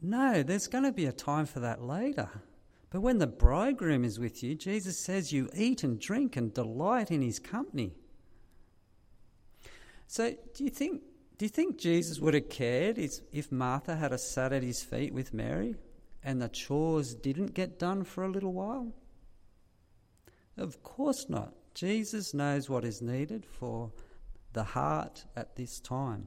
No, 0.00 0.42
there's 0.42 0.68
going 0.68 0.84
to 0.84 0.92
be 0.92 1.04
a 1.04 1.12
time 1.12 1.44
for 1.44 1.60
that 1.60 1.82
later. 1.82 2.30
But 2.88 3.02
when 3.02 3.18
the 3.18 3.26
bridegroom 3.26 4.04
is 4.04 4.18
with 4.18 4.42
you, 4.42 4.54
Jesus 4.54 4.98
says 4.98 5.30
you 5.30 5.50
eat 5.54 5.84
and 5.84 6.00
drink 6.00 6.34
and 6.34 6.54
delight 6.54 7.10
in 7.10 7.20
his 7.20 7.38
company. 7.38 7.92
So, 10.06 10.34
do 10.54 10.64
you 10.64 10.70
think, 10.70 11.02
do 11.36 11.44
you 11.44 11.50
think 11.50 11.76
Jesus 11.76 12.20
would 12.20 12.32
have 12.32 12.48
cared 12.48 12.96
if 12.96 13.52
Martha 13.52 13.96
had 13.96 14.18
sat 14.18 14.54
at 14.54 14.62
his 14.62 14.82
feet 14.82 15.12
with 15.12 15.34
Mary? 15.34 15.74
And 16.22 16.40
the 16.40 16.48
chores 16.48 17.14
didn't 17.14 17.54
get 17.54 17.78
done 17.78 18.04
for 18.04 18.24
a 18.24 18.30
little 18.30 18.52
while? 18.52 18.92
Of 20.56 20.82
course 20.82 21.26
not. 21.28 21.54
Jesus 21.74 22.34
knows 22.34 22.68
what 22.68 22.84
is 22.84 23.00
needed 23.00 23.46
for 23.46 23.92
the 24.52 24.64
heart 24.64 25.24
at 25.36 25.54
this 25.56 25.78
time. 25.78 26.26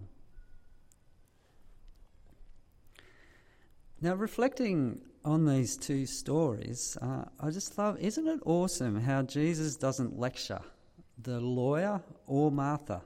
Now, 4.00 4.16
reflecting 4.16 5.02
on 5.24 5.46
these 5.46 5.78
two 5.78 6.06
stories, 6.06 6.98
uh, 7.02 7.26
I 7.40 7.52
just 7.52 7.78
love, 7.78 8.00
isn't 8.00 8.28
it 8.28 8.40
awesome 8.46 9.02
how 9.02 9.22
Jesus 9.22 9.76
doesn't 9.76 10.18
lecture 10.18 10.62
the 11.22 11.40
lawyer 11.40 12.02
or 12.26 12.52
Martha? 12.52 13.04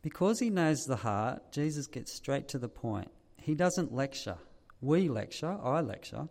Because 0.00 0.38
he 0.38 0.50
knows 0.50 0.84
the 0.84 0.96
heart, 0.96 1.50
Jesus 1.50 1.88
gets 1.88 2.12
straight 2.12 2.46
to 2.48 2.58
the 2.58 2.68
point. 2.68 3.10
He 3.36 3.54
doesn't 3.54 3.92
lecture. 3.92 4.38
We 4.80 5.08
lecture, 5.08 5.58
I 5.62 5.80
lecture. 5.80 6.28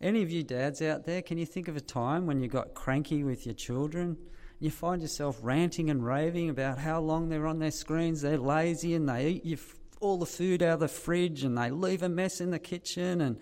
Any 0.00 0.22
of 0.22 0.30
you 0.30 0.42
dads 0.42 0.82
out 0.82 1.04
there, 1.04 1.22
can 1.22 1.38
you 1.38 1.46
think 1.46 1.68
of 1.68 1.76
a 1.76 1.80
time 1.80 2.26
when 2.26 2.40
you 2.40 2.48
got 2.48 2.74
cranky 2.74 3.24
with 3.24 3.46
your 3.46 3.54
children? 3.54 4.16
You 4.60 4.70
find 4.70 5.02
yourself 5.02 5.38
ranting 5.42 5.90
and 5.90 6.04
raving 6.04 6.50
about 6.50 6.78
how 6.78 7.00
long 7.00 7.28
they're 7.28 7.46
on 7.46 7.58
their 7.58 7.70
screens, 7.70 8.20
they're 8.20 8.38
lazy 8.38 8.94
and 8.94 9.08
they 9.08 9.40
eat 9.42 9.60
all 10.00 10.18
the 10.18 10.26
food 10.26 10.62
out 10.62 10.74
of 10.74 10.80
the 10.80 10.88
fridge 10.88 11.42
and 11.42 11.56
they 11.56 11.70
leave 11.70 12.02
a 12.02 12.08
mess 12.08 12.40
in 12.40 12.50
the 12.50 12.58
kitchen. 12.58 13.20
And 13.20 13.38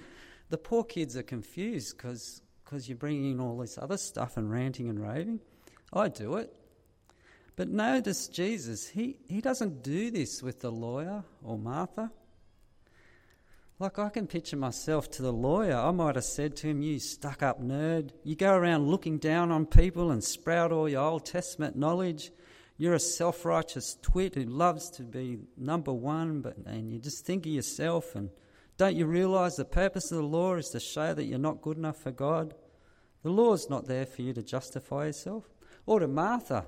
the 0.50 0.58
poor 0.58 0.84
kids 0.84 1.16
are 1.16 1.22
confused 1.22 1.96
because 1.96 2.42
you're 2.88 2.96
bringing 2.96 3.32
in 3.32 3.40
all 3.40 3.58
this 3.58 3.76
other 3.76 3.96
stuff 3.96 4.36
and 4.36 4.50
ranting 4.50 4.88
and 4.88 5.00
raving. 5.00 5.40
I 5.92 6.08
do 6.08 6.36
it. 6.36 6.54
But 7.56 7.68
notice 7.68 8.28
Jesus, 8.28 8.88
he, 8.88 9.18
he 9.28 9.40
doesn't 9.40 9.82
do 9.82 10.10
this 10.10 10.42
with 10.42 10.60
the 10.60 10.70
lawyer 10.70 11.24
or 11.42 11.58
Martha. 11.58 12.10
Like, 13.82 13.98
I 13.98 14.10
can 14.10 14.28
picture 14.28 14.56
myself 14.56 15.10
to 15.10 15.22
the 15.22 15.32
lawyer. 15.32 15.74
I 15.74 15.90
might 15.90 16.14
have 16.14 16.22
said 16.22 16.54
to 16.58 16.68
him, 16.68 16.82
You 16.82 17.00
stuck 17.00 17.42
up 17.42 17.60
nerd. 17.60 18.12
You 18.22 18.36
go 18.36 18.54
around 18.54 18.86
looking 18.86 19.18
down 19.18 19.50
on 19.50 19.66
people 19.66 20.12
and 20.12 20.22
sprout 20.22 20.70
all 20.70 20.88
your 20.88 21.02
Old 21.02 21.26
Testament 21.26 21.74
knowledge. 21.74 22.30
You're 22.76 22.94
a 22.94 23.00
self 23.00 23.44
righteous 23.44 23.98
twit 24.00 24.36
who 24.36 24.44
loves 24.44 24.88
to 24.90 25.02
be 25.02 25.40
number 25.56 25.92
one, 25.92 26.42
but, 26.42 26.58
and 26.58 26.92
you 26.92 27.00
just 27.00 27.26
think 27.26 27.44
of 27.44 27.50
yourself. 27.50 28.14
And 28.14 28.30
don't 28.76 28.94
you 28.94 29.06
realize 29.06 29.56
the 29.56 29.64
purpose 29.64 30.12
of 30.12 30.18
the 30.18 30.28
law 30.28 30.54
is 30.54 30.68
to 30.68 30.78
show 30.78 31.12
that 31.12 31.24
you're 31.24 31.40
not 31.40 31.60
good 31.60 31.76
enough 31.76 31.96
for 31.96 32.12
God? 32.12 32.54
The 33.24 33.30
law's 33.30 33.68
not 33.68 33.88
there 33.88 34.06
for 34.06 34.22
you 34.22 34.32
to 34.32 34.44
justify 34.44 35.06
yourself. 35.06 35.50
Or 35.86 35.98
to 35.98 36.06
Martha, 36.06 36.66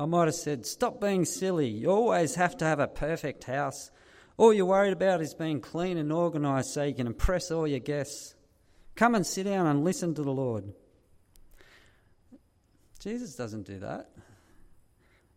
I 0.00 0.06
might 0.06 0.28
have 0.28 0.34
said, 0.34 0.64
Stop 0.64 0.98
being 0.98 1.26
silly. 1.26 1.68
You 1.68 1.90
always 1.90 2.36
have 2.36 2.56
to 2.56 2.64
have 2.64 2.80
a 2.80 2.88
perfect 2.88 3.44
house. 3.44 3.90
All 4.36 4.52
you're 4.52 4.66
worried 4.66 4.92
about 4.92 5.20
is 5.20 5.34
being 5.34 5.60
clean 5.60 5.96
and 5.96 6.12
organised 6.12 6.74
so 6.74 6.82
you 6.82 6.94
can 6.94 7.06
impress 7.06 7.50
all 7.50 7.68
your 7.68 7.78
guests. 7.78 8.34
Come 8.96 9.14
and 9.14 9.26
sit 9.26 9.44
down 9.44 9.66
and 9.66 9.84
listen 9.84 10.14
to 10.14 10.22
the 10.22 10.32
Lord. 10.32 10.72
Jesus 12.98 13.36
doesn't 13.36 13.66
do 13.66 13.78
that. 13.80 14.10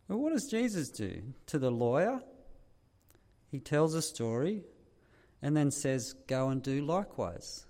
Well, 0.07 0.19
what 0.19 0.33
does 0.33 0.47
Jesus 0.47 0.89
do? 0.89 1.21
To 1.47 1.59
the 1.59 1.69
lawyer, 1.69 2.21
he 3.51 3.59
tells 3.59 3.93
a 3.93 4.01
story 4.01 4.63
and 5.41 5.55
then 5.55 5.71
says, 5.71 6.13
Go 6.27 6.49
and 6.49 6.63
do 6.63 6.81
likewise. 6.83 7.65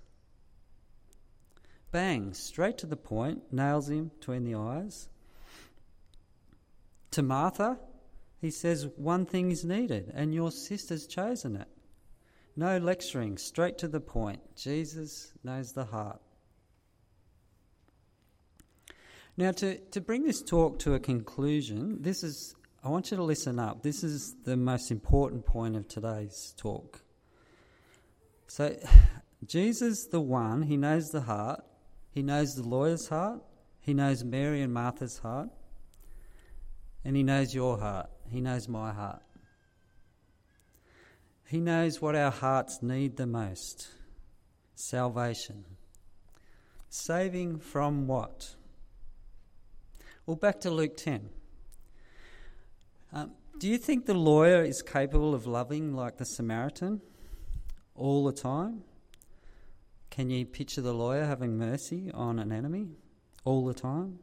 Bang, 1.91 2.33
straight 2.33 2.77
to 2.79 2.85
the 2.85 2.97
point, 2.97 3.51
nails 3.51 3.89
him 3.89 4.11
between 4.19 4.43
the 4.43 4.55
eyes. 4.55 5.09
To 7.11 7.23
Martha, 7.23 7.79
he 8.39 8.51
says, 8.51 8.87
One 8.95 9.25
thing 9.25 9.51
is 9.51 9.65
needed, 9.65 10.11
and 10.13 10.33
your 10.33 10.51
sister's 10.51 11.07
chosen 11.07 11.55
it. 11.55 11.67
No 12.55 12.77
lecturing, 12.77 13.37
straight 13.37 13.77
to 13.79 13.87
the 13.87 13.99
point. 13.99 14.39
Jesus 14.55 15.31
knows 15.43 15.73
the 15.73 15.85
heart. 15.85 16.21
Now, 19.37 19.51
to, 19.51 19.77
to 19.77 20.01
bring 20.01 20.23
this 20.23 20.41
talk 20.41 20.79
to 20.79 20.95
a 20.95 20.99
conclusion, 20.99 22.01
this 22.01 22.23
is, 22.23 22.55
I 22.83 22.89
want 22.89 23.11
you 23.11 23.17
to 23.17 23.23
listen 23.23 23.59
up. 23.59 23.83
This 23.83 24.03
is 24.03 24.35
the 24.43 24.57
most 24.57 24.89
important 24.89 25.45
point 25.45 25.75
of 25.75 25.87
today's 25.87 26.55
talk. 26.57 27.03
So, 28.47 28.75
Jesus, 29.45 30.07
the 30.07 30.19
one, 30.19 30.63
he 30.63 30.77
knows 30.77 31.09
the 31.09 31.21
heart, 31.21 31.63
he 32.09 32.23
knows 32.23 32.55
the 32.55 32.67
lawyer's 32.67 33.07
heart, 33.07 33.43
he 33.79 33.93
knows 33.93 34.23
Mary 34.23 34.63
and 34.63 34.73
Martha's 34.73 35.19
heart, 35.19 35.49
and 37.05 37.15
he 37.15 37.21
knows 37.21 37.53
your 37.53 37.77
heart, 37.77 38.09
he 38.31 38.41
knows 38.41 38.67
my 38.67 38.91
heart. 38.91 39.21
He 41.47 41.59
knows 41.59 42.01
what 42.01 42.15
our 42.15 42.31
hearts 42.31 42.81
need 42.81 43.15
the 43.15 43.25
most 43.25 43.87
salvation. 44.75 45.63
Saving 46.89 47.59
from 47.59 48.07
what? 48.07 48.55
Well, 50.25 50.35
back 50.35 50.59
to 50.61 50.69
Luke 50.69 50.97
10. 50.97 51.29
Um, 53.13 53.31
do 53.59 53.67
you 53.67 53.77
think 53.77 54.05
the 54.05 54.13
lawyer 54.13 54.61
is 54.61 54.81
capable 54.81 55.33
of 55.33 55.47
loving 55.47 55.93
like 55.93 56.17
the 56.17 56.25
Samaritan 56.25 57.01
all 57.95 58.25
the 58.25 58.33
time? 58.33 58.83
Can 60.09 60.29
you 60.29 60.45
picture 60.45 60.81
the 60.81 60.93
lawyer 60.93 61.25
having 61.25 61.57
mercy 61.57 62.11
on 62.13 62.39
an 62.39 62.51
enemy 62.51 62.89
all 63.45 63.65
the 63.65 63.73
time? 63.73 64.19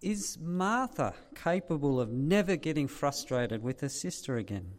Is 0.00 0.38
Martha 0.40 1.14
capable 1.34 2.00
of 2.00 2.10
never 2.10 2.56
getting 2.56 2.86
frustrated 2.86 3.62
with 3.62 3.80
her 3.80 3.88
sister 3.88 4.36
again? 4.36 4.74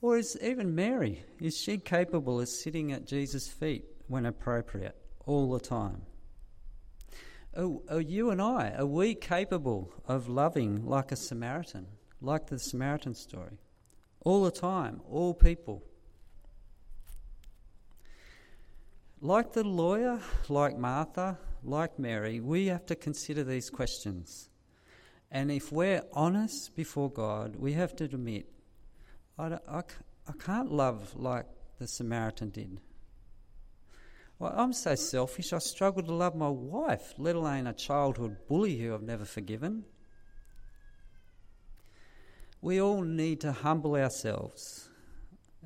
Or 0.00 0.16
is 0.16 0.38
even 0.42 0.74
Mary, 0.74 1.24
is 1.40 1.56
she 1.56 1.78
capable 1.78 2.40
of 2.40 2.48
sitting 2.48 2.92
at 2.92 3.06
Jesus' 3.06 3.48
feet 3.48 3.84
when 4.06 4.26
appropriate 4.26 4.96
all 5.26 5.50
the 5.50 5.60
time? 5.60 6.02
Are, 7.56 7.70
are 7.90 8.00
you 8.00 8.30
and 8.30 8.40
I, 8.40 8.74
are 8.76 8.86
we 8.86 9.14
capable 9.14 9.92
of 10.06 10.28
loving 10.28 10.84
like 10.86 11.12
a 11.12 11.16
Samaritan, 11.16 11.86
like 12.20 12.46
the 12.46 12.58
Samaritan 12.58 13.14
story? 13.14 13.58
All 14.20 14.44
the 14.44 14.50
time, 14.50 15.00
all 15.08 15.34
people. 15.34 15.82
Like 19.20 19.52
the 19.52 19.64
lawyer, 19.64 20.20
like 20.48 20.76
Martha, 20.76 21.38
like 21.64 21.98
Mary, 21.98 22.40
we 22.40 22.66
have 22.66 22.86
to 22.86 22.94
consider 22.94 23.44
these 23.44 23.70
questions. 23.70 24.48
And 25.30 25.50
if 25.50 25.72
we're 25.72 26.02
honest 26.12 26.76
before 26.76 27.10
God, 27.10 27.56
we 27.56 27.72
have 27.72 27.96
to 27.96 28.04
admit, 28.04 28.46
I, 29.38 29.58
I, 29.68 29.82
I 30.28 30.32
can't 30.38 30.70
love 30.70 31.14
like 31.16 31.46
the 31.78 31.88
Samaritan 31.88 32.50
did. 32.50 32.80
Well, 34.38 34.54
I'm 34.56 34.72
so 34.72 34.94
selfish, 34.94 35.52
I 35.52 35.58
struggle 35.58 36.02
to 36.02 36.12
love 36.12 36.34
my 36.34 36.48
wife, 36.48 37.14
let 37.18 37.36
alone 37.36 37.66
a 37.66 37.72
childhood 37.72 38.36
bully 38.48 38.78
who 38.78 38.94
I've 38.94 39.02
never 39.02 39.24
forgiven. 39.24 39.84
We 42.60 42.80
all 42.80 43.02
need 43.02 43.40
to 43.42 43.52
humble 43.52 43.94
ourselves 43.94 44.88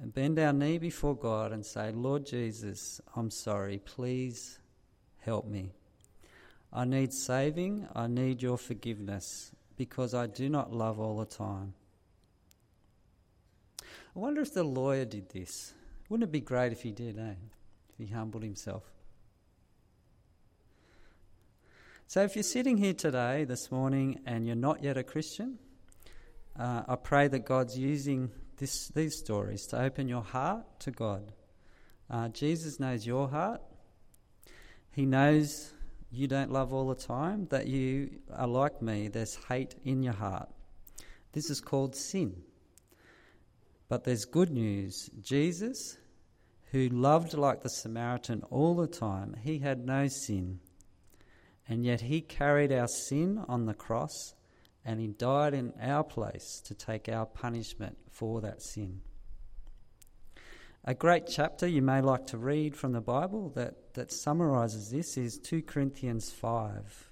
and 0.00 0.12
bend 0.12 0.38
our 0.38 0.52
knee 0.52 0.78
before 0.78 1.16
God 1.16 1.52
and 1.52 1.64
say, 1.64 1.92
Lord 1.92 2.26
Jesus, 2.26 3.00
I'm 3.16 3.30
sorry, 3.30 3.78
please 3.78 4.58
help 5.18 5.46
me. 5.46 5.77
I 6.72 6.84
need 6.84 7.12
saving, 7.12 7.88
I 7.94 8.06
need 8.06 8.42
your 8.42 8.58
forgiveness 8.58 9.52
because 9.76 10.12
I 10.12 10.26
do 10.26 10.48
not 10.48 10.72
love 10.72 11.00
all 11.00 11.18
the 11.18 11.24
time. 11.24 11.74
I 13.80 14.18
wonder 14.18 14.40
if 14.40 14.52
the 14.52 14.64
lawyer 14.64 15.04
did 15.04 15.30
this. 15.30 15.72
Wouldn't 16.08 16.28
it 16.28 16.32
be 16.32 16.40
great 16.40 16.72
if 16.72 16.82
he 16.82 16.90
did, 16.90 17.18
eh? 17.18 17.34
If 17.90 17.98
he 17.98 18.12
humbled 18.12 18.42
himself. 18.42 18.84
So, 22.06 22.22
if 22.22 22.34
you're 22.34 22.42
sitting 22.42 22.78
here 22.78 22.94
today, 22.94 23.44
this 23.44 23.70
morning, 23.70 24.20
and 24.24 24.46
you're 24.46 24.56
not 24.56 24.82
yet 24.82 24.96
a 24.96 25.02
Christian, 25.02 25.58
uh, 26.58 26.82
I 26.88 26.96
pray 26.96 27.28
that 27.28 27.44
God's 27.44 27.78
using 27.78 28.30
this, 28.56 28.88
these 28.88 29.16
stories 29.18 29.66
to 29.66 29.80
open 29.80 30.08
your 30.08 30.22
heart 30.22 30.64
to 30.80 30.90
God. 30.90 31.32
Uh, 32.10 32.28
Jesus 32.28 32.80
knows 32.80 33.06
your 33.06 33.28
heart. 33.28 33.60
He 34.90 35.04
knows 35.04 35.72
you 36.10 36.26
don't 36.26 36.50
love 36.50 36.72
all 36.72 36.88
the 36.88 36.94
time, 36.94 37.46
that 37.50 37.66
you 37.66 38.10
are 38.32 38.46
like 38.46 38.80
me. 38.80 39.08
There's 39.08 39.38
hate 39.48 39.74
in 39.84 40.02
your 40.02 40.14
heart. 40.14 40.48
This 41.32 41.50
is 41.50 41.60
called 41.60 41.94
sin. 41.94 42.42
But 43.88 44.04
there's 44.04 44.24
good 44.24 44.50
news. 44.50 45.10
Jesus, 45.20 45.96
who 46.72 46.88
loved 46.88 47.34
like 47.34 47.62
the 47.62 47.70
Samaritan 47.70 48.42
all 48.50 48.74
the 48.74 48.86
time, 48.86 49.36
he 49.42 49.58
had 49.58 49.84
no 49.84 50.08
sin. 50.08 50.60
And 51.66 51.84
yet 51.84 52.00
he 52.00 52.20
carried 52.20 52.72
our 52.72 52.88
sin 52.88 53.44
on 53.46 53.66
the 53.66 53.74
cross 53.74 54.34
and 54.84 55.00
he 55.00 55.08
died 55.08 55.52
in 55.52 55.72
our 55.82 56.02
place 56.02 56.62
to 56.64 56.74
take 56.74 57.08
our 57.10 57.26
punishment 57.26 57.98
for 58.10 58.40
that 58.40 58.62
sin. 58.62 59.02
A 60.84 60.94
great 60.94 61.26
chapter 61.26 61.66
you 61.66 61.82
may 61.82 62.00
like 62.00 62.26
to 62.28 62.38
read 62.38 62.76
from 62.76 62.92
the 62.92 63.00
Bible 63.00 63.50
that, 63.50 63.94
that 63.94 64.12
summarizes 64.12 64.90
this 64.90 65.16
is 65.16 65.38
2 65.38 65.62
Corinthians 65.62 66.30
5. 66.30 67.10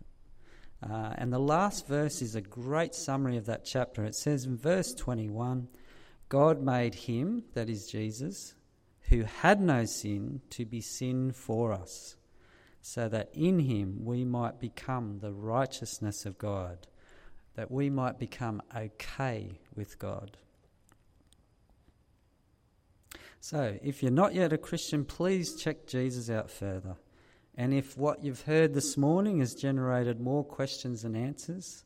Uh, 0.82 1.12
and 1.16 1.32
the 1.32 1.38
last 1.38 1.86
verse 1.86 2.22
is 2.22 2.34
a 2.34 2.40
great 2.40 2.94
summary 2.94 3.36
of 3.36 3.46
that 3.46 3.64
chapter. 3.64 4.04
It 4.04 4.14
says 4.14 4.44
in 4.44 4.56
verse 4.56 4.94
21 4.94 5.68
God 6.28 6.60
made 6.60 6.94
him, 6.94 7.44
that 7.54 7.68
is 7.68 7.86
Jesus, 7.86 8.54
who 9.10 9.22
had 9.22 9.60
no 9.60 9.84
sin, 9.84 10.40
to 10.50 10.64
be 10.64 10.80
sin 10.80 11.32
for 11.32 11.72
us, 11.72 12.16
so 12.80 13.08
that 13.08 13.30
in 13.32 13.60
him 13.60 14.04
we 14.04 14.24
might 14.24 14.58
become 14.58 15.20
the 15.20 15.32
righteousness 15.32 16.26
of 16.26 16.38
God 16.38 16.86
that 17.56 17.70
we 17.70 17.90
might 17.90 18.18
become 18.18 18.62
okay 18.74 19.58
with 19.74 19.98
God. 19.98 20.36
So, 23.40 23.78
if 23.82 24.02
you're 24.02 24.10
not 24.10 24.34
yet 24.34 24.52
a 24.52 24.58
Christian, 24.58 25.04
please 25.04 25.60
check 25.60 25.86
Jesus 25.86 26.28
out 26.28 26.50
further. 26.50 26.96
And 27.56 27.72
if 27.72 27.96
what 27.96 28.22
you've 28.22 28.42
heard 28.42 28.74
this 28.74 28.96
morning 28.96 29.40
has 29.40 29.54
generated 29.54 30.20
more 30.20 30.44
questions 30.44 31.02
than 31.02 31.16
answers, 31.16 31.84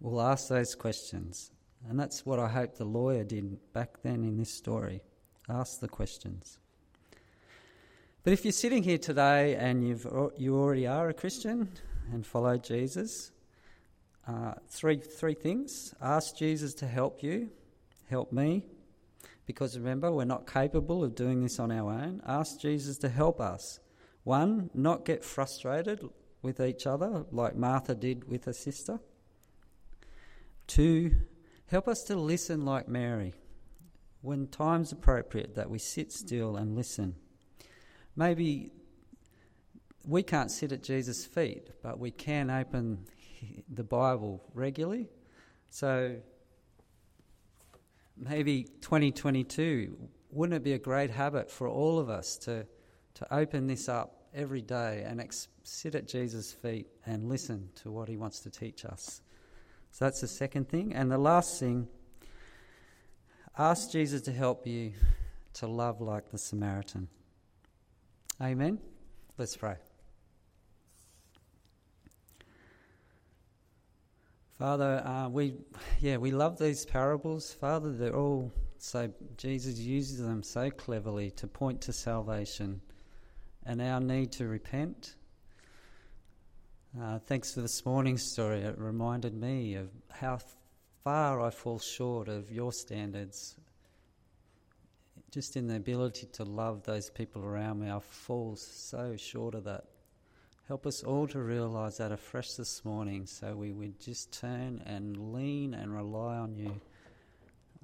we'll 0.00 0.22
ask 0.22 0.48
those 0.48 0.74
questions. 0.74 1.50
And 1.88 1.98
that's 1.98 2.24
what 2.24 2.38
I 2.38 2.48
hope 2.48 2.76
the 2.76 2.84
lawyer 2.84 3.24
did 3.24 3.58
back 3.72 4.02
then 4.02 4.24
in 4.24 4.36
this 4.36 4.52
story 4.52 5.02
ask 5.50 5.80
the 5.80 5.88
questions. 5.88 6.58
But 8.22 8.32
if 8.32 8.44
you're 8.44 8.52
sitting 8.52 8.82
here 8.82 8.98
today 8.98 9.56
and 9.56 9.86
you've, 9.86 10.06
you 10.36 10.56
already 10.56 10.86
are 10.86 11.08
a 11.08 11.14
Christian 11.14 11.68
and 12.12 12.24
follow 12.24 12.56
Jesus, 12.58 13.32
uh, 14.28 14.54
three, 14.68 14.98
three 14.98 15.34
things. 15.34 15.94
Ask 16.00 16.36
Jesus 16.36 16.74
to 16.74 16.86
help 16.86 17.22
you, 17.22 17.50
help 18.08 18.32
me, 18.32 18.64
because 19.50 19.76
remember, 19.76 20.12
we're 20.12 20.24
not 20.24 20.46
capable 20.46 21.02
of 21.02 21.16
doing 21.16 21.42
this 21.42 21.58
on 21.58 21.72
our 21.72 21.90
own. 21.90 22.22
Ask 22.24 22.60
Jesus 22.60 22.98
to 22.98 23.08
help 23.08 23.40
us. 23.40 23.80
One, 24.22 24.70
not 24.74 25.04
get 25.04 25.24
frustrated 25.24 26.08
with 26.40 26.60
each 26.60 26.86
other 26.86 27.24
like 27.32 27.56
Martha 27.56 27.96
did 27.96 28.28
with 28.28 28.44
her 28.44 28.52
sister. 28.52 29.00
Two, 30.68 31.16
help 31.66 31.88
us 31.88 32.04
to 32.04 32.14
listen 32.14 32.64
like 32.64 32.86
Mary. 32.86 33.34
When 34.20 34.46
time's 34.46 34.92
appropriate, 34.92 35.56
that 35.56 35.68
we 35.68 35.80
sit 35.80 36.12
still 36.12 36.56
and 36.56 36.76
listen. 36.76 37.16
Maybe 38.14 38.70
we 40.06 40.22
can't 40.22 40.52
sit 40.52 40.70
at 40.70 40.84
Jesus' 40.84 41.26
feet, 41.26 41.70
but 41.82 41.98
we 41.98 42.12
can 42.12 42.50
open 42.50 43.04
the 43.68 43.82
Bible 43.82 44.44
regularly. 44.54 45.08
So 45.70 46.18
maybe 48.20 48.64
2022, 48.80 49.96
wouldn't 50.30 50.56
it 50.56 50.62
be 50.62 50.74
a 50.74 50.78
great 50.78 51.10
habit 51.10 51.50
for 51.50 51.68
all 51.68 51.98
of 51.98 52.08
us 52.08 52.36
to, 52.38 52.66
to 53.14 53.34
open 53.34 53.66
this 53.66 53.88
up 53.88 54.26
every 54.34 54.62
day 54.62 55.04
and 55.06 55.20
ex- 55.20 55.48
sit 55.62 55.94
at 55.94 56.06
Jesus' 56.06 56.52
feet 56.52 56.86
and 57.06 57.28
listen 57.28 57.70
to 57.76 57.90
what 57.90 58.08
he 58.08 58.16
wants 58.16 58.40
to 58.40 58.50
teach 58.50 58.84
us? 58.84 59.22
So 59.90 60.04
that's 60.04 60.20
the 60.20 60.28
second 60.28 60.68
thing. 60.68 60.94
And 60.94 61.10
the 61.10 61.18
last 61.18 61.58
thing, 61.58 61.88
ask 63.58 63.90
Jesus 63.90 64.22
to 64.22 64.32
help 64.32 64.66
you 64.66 64.92
to 65.54 65.66
love 65.66 66.00
like 66.00 66.30
the 66.30 66.38
Samaritan. 66.38 67.08
Amen? 68.40 68.78
Let's 69.36 69.56
pray. 69.56 69.76
Father, 74.60 75.02
uh, 75.06 75.26
we 75.30 75.54
yeah 76.00 76.18
we 76.18 76.32
love 76.32 76.58
these 76.58 76.84
parables. 76.84 77.50
Father, 77.50 77.92
they're 77.94 78.14
all 78.14 78.52
so 78.76 79.10
Jesus 79.38 79.78
uses 79.78 80.18
them 80.18 80.42
so 80.42 80.70
cleverly 80.70 81.30
to 81.30 81.46
point 81.46 81.80
to 81.80 81.94
salvation 81.94 82.82
and 83.64 83.80
our 83.80 84.00
need 84.00 84.32
to 84.32 84.46
repent 84.46 85.16
Uh, 87.00 87.20
thanks 87.20 87.54
for 87.54 87.62
this 87.62 87.86
morning's 87.86 88.32
story. 88.32 88.60
It 88.60 88.76
reminded 88.76 89.32
me 89.32 89.76
of 89.76 89.88
how 90.10 90.40
far 91.04 91.40
I 91.40 91.50
fall 91.50 91.78
short 91.78 92.28
of 92.28 92.50
your 92.50 92.72
standards. 92.72 93.56
Just 95.30 95.56
in 95.56 95.68
the 95.68 95.76
ability 95.76 96.26
to 96.32 96.44
love 96.44 96.82
those 96.82 97.08
people 97.08 97.44
around 97.44 97.78
me, 97.78 97.90
I 97.90 98.00
fall 98.00 98.56
so 98.56 99.16
short 99.16 99.54
of 99.54 99.64
that. 99.64 99.84
Help 100.70 100.86
us 100.86 101.02
all 101.02 101.26
to 101.26 101.40
realise 101.40 101.96
that 101.96 102.12
afresh 102.12 102.52
this 102.52 102.84
morning 102.84 103.26
so 103.26 103.56
we 103.56 103.72
would 103.72 103.98
just 103.98 104.32
turn 104.32 104.80
and 104.86 105.34
lean 105.34 105.74
and 105.74 105.92
rely 105.92 106.36
on 106.36 106.54
you. 106.54 106.80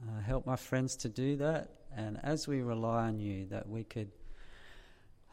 Uh, 0.01 0.21
help 0.21 0.47
my 0.47 0.55
friends 0.55 0.95
to 0.95 1.09
do 1.09 1.35
that, 1.35 1.69
and 1.97 2.17
as 2.23 2.47
we 2.47 2.63
rely 2.63 3.09
on 3.09 3.19
you, 3.19 3.45
that 3.47 3.69
we 3.69 3.83
could 3.83 4.13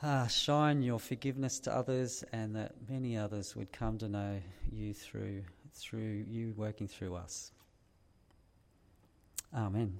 uh, 0.01 0.25
shine 0.25 0.81
your 0.81 0.97
forgiveness 0.97 1.59
to 1.59 1.71
others 1.71 2.23
and 2.33 2.55
that 2.55 2.71
many 2.89 3.15
others 3.15 3.55
would 3.55 3.71
come 3.71 3.99
to 3.99 4.09
know 4.09 4.41
you 4.71 4.95
through, 4.95 5.43
through 5.75 6.25
you 6.27 6.55
working 6.57 6.87
through 6.87 7.13
us. 7.13 7.51
Amen. 9.55 9.99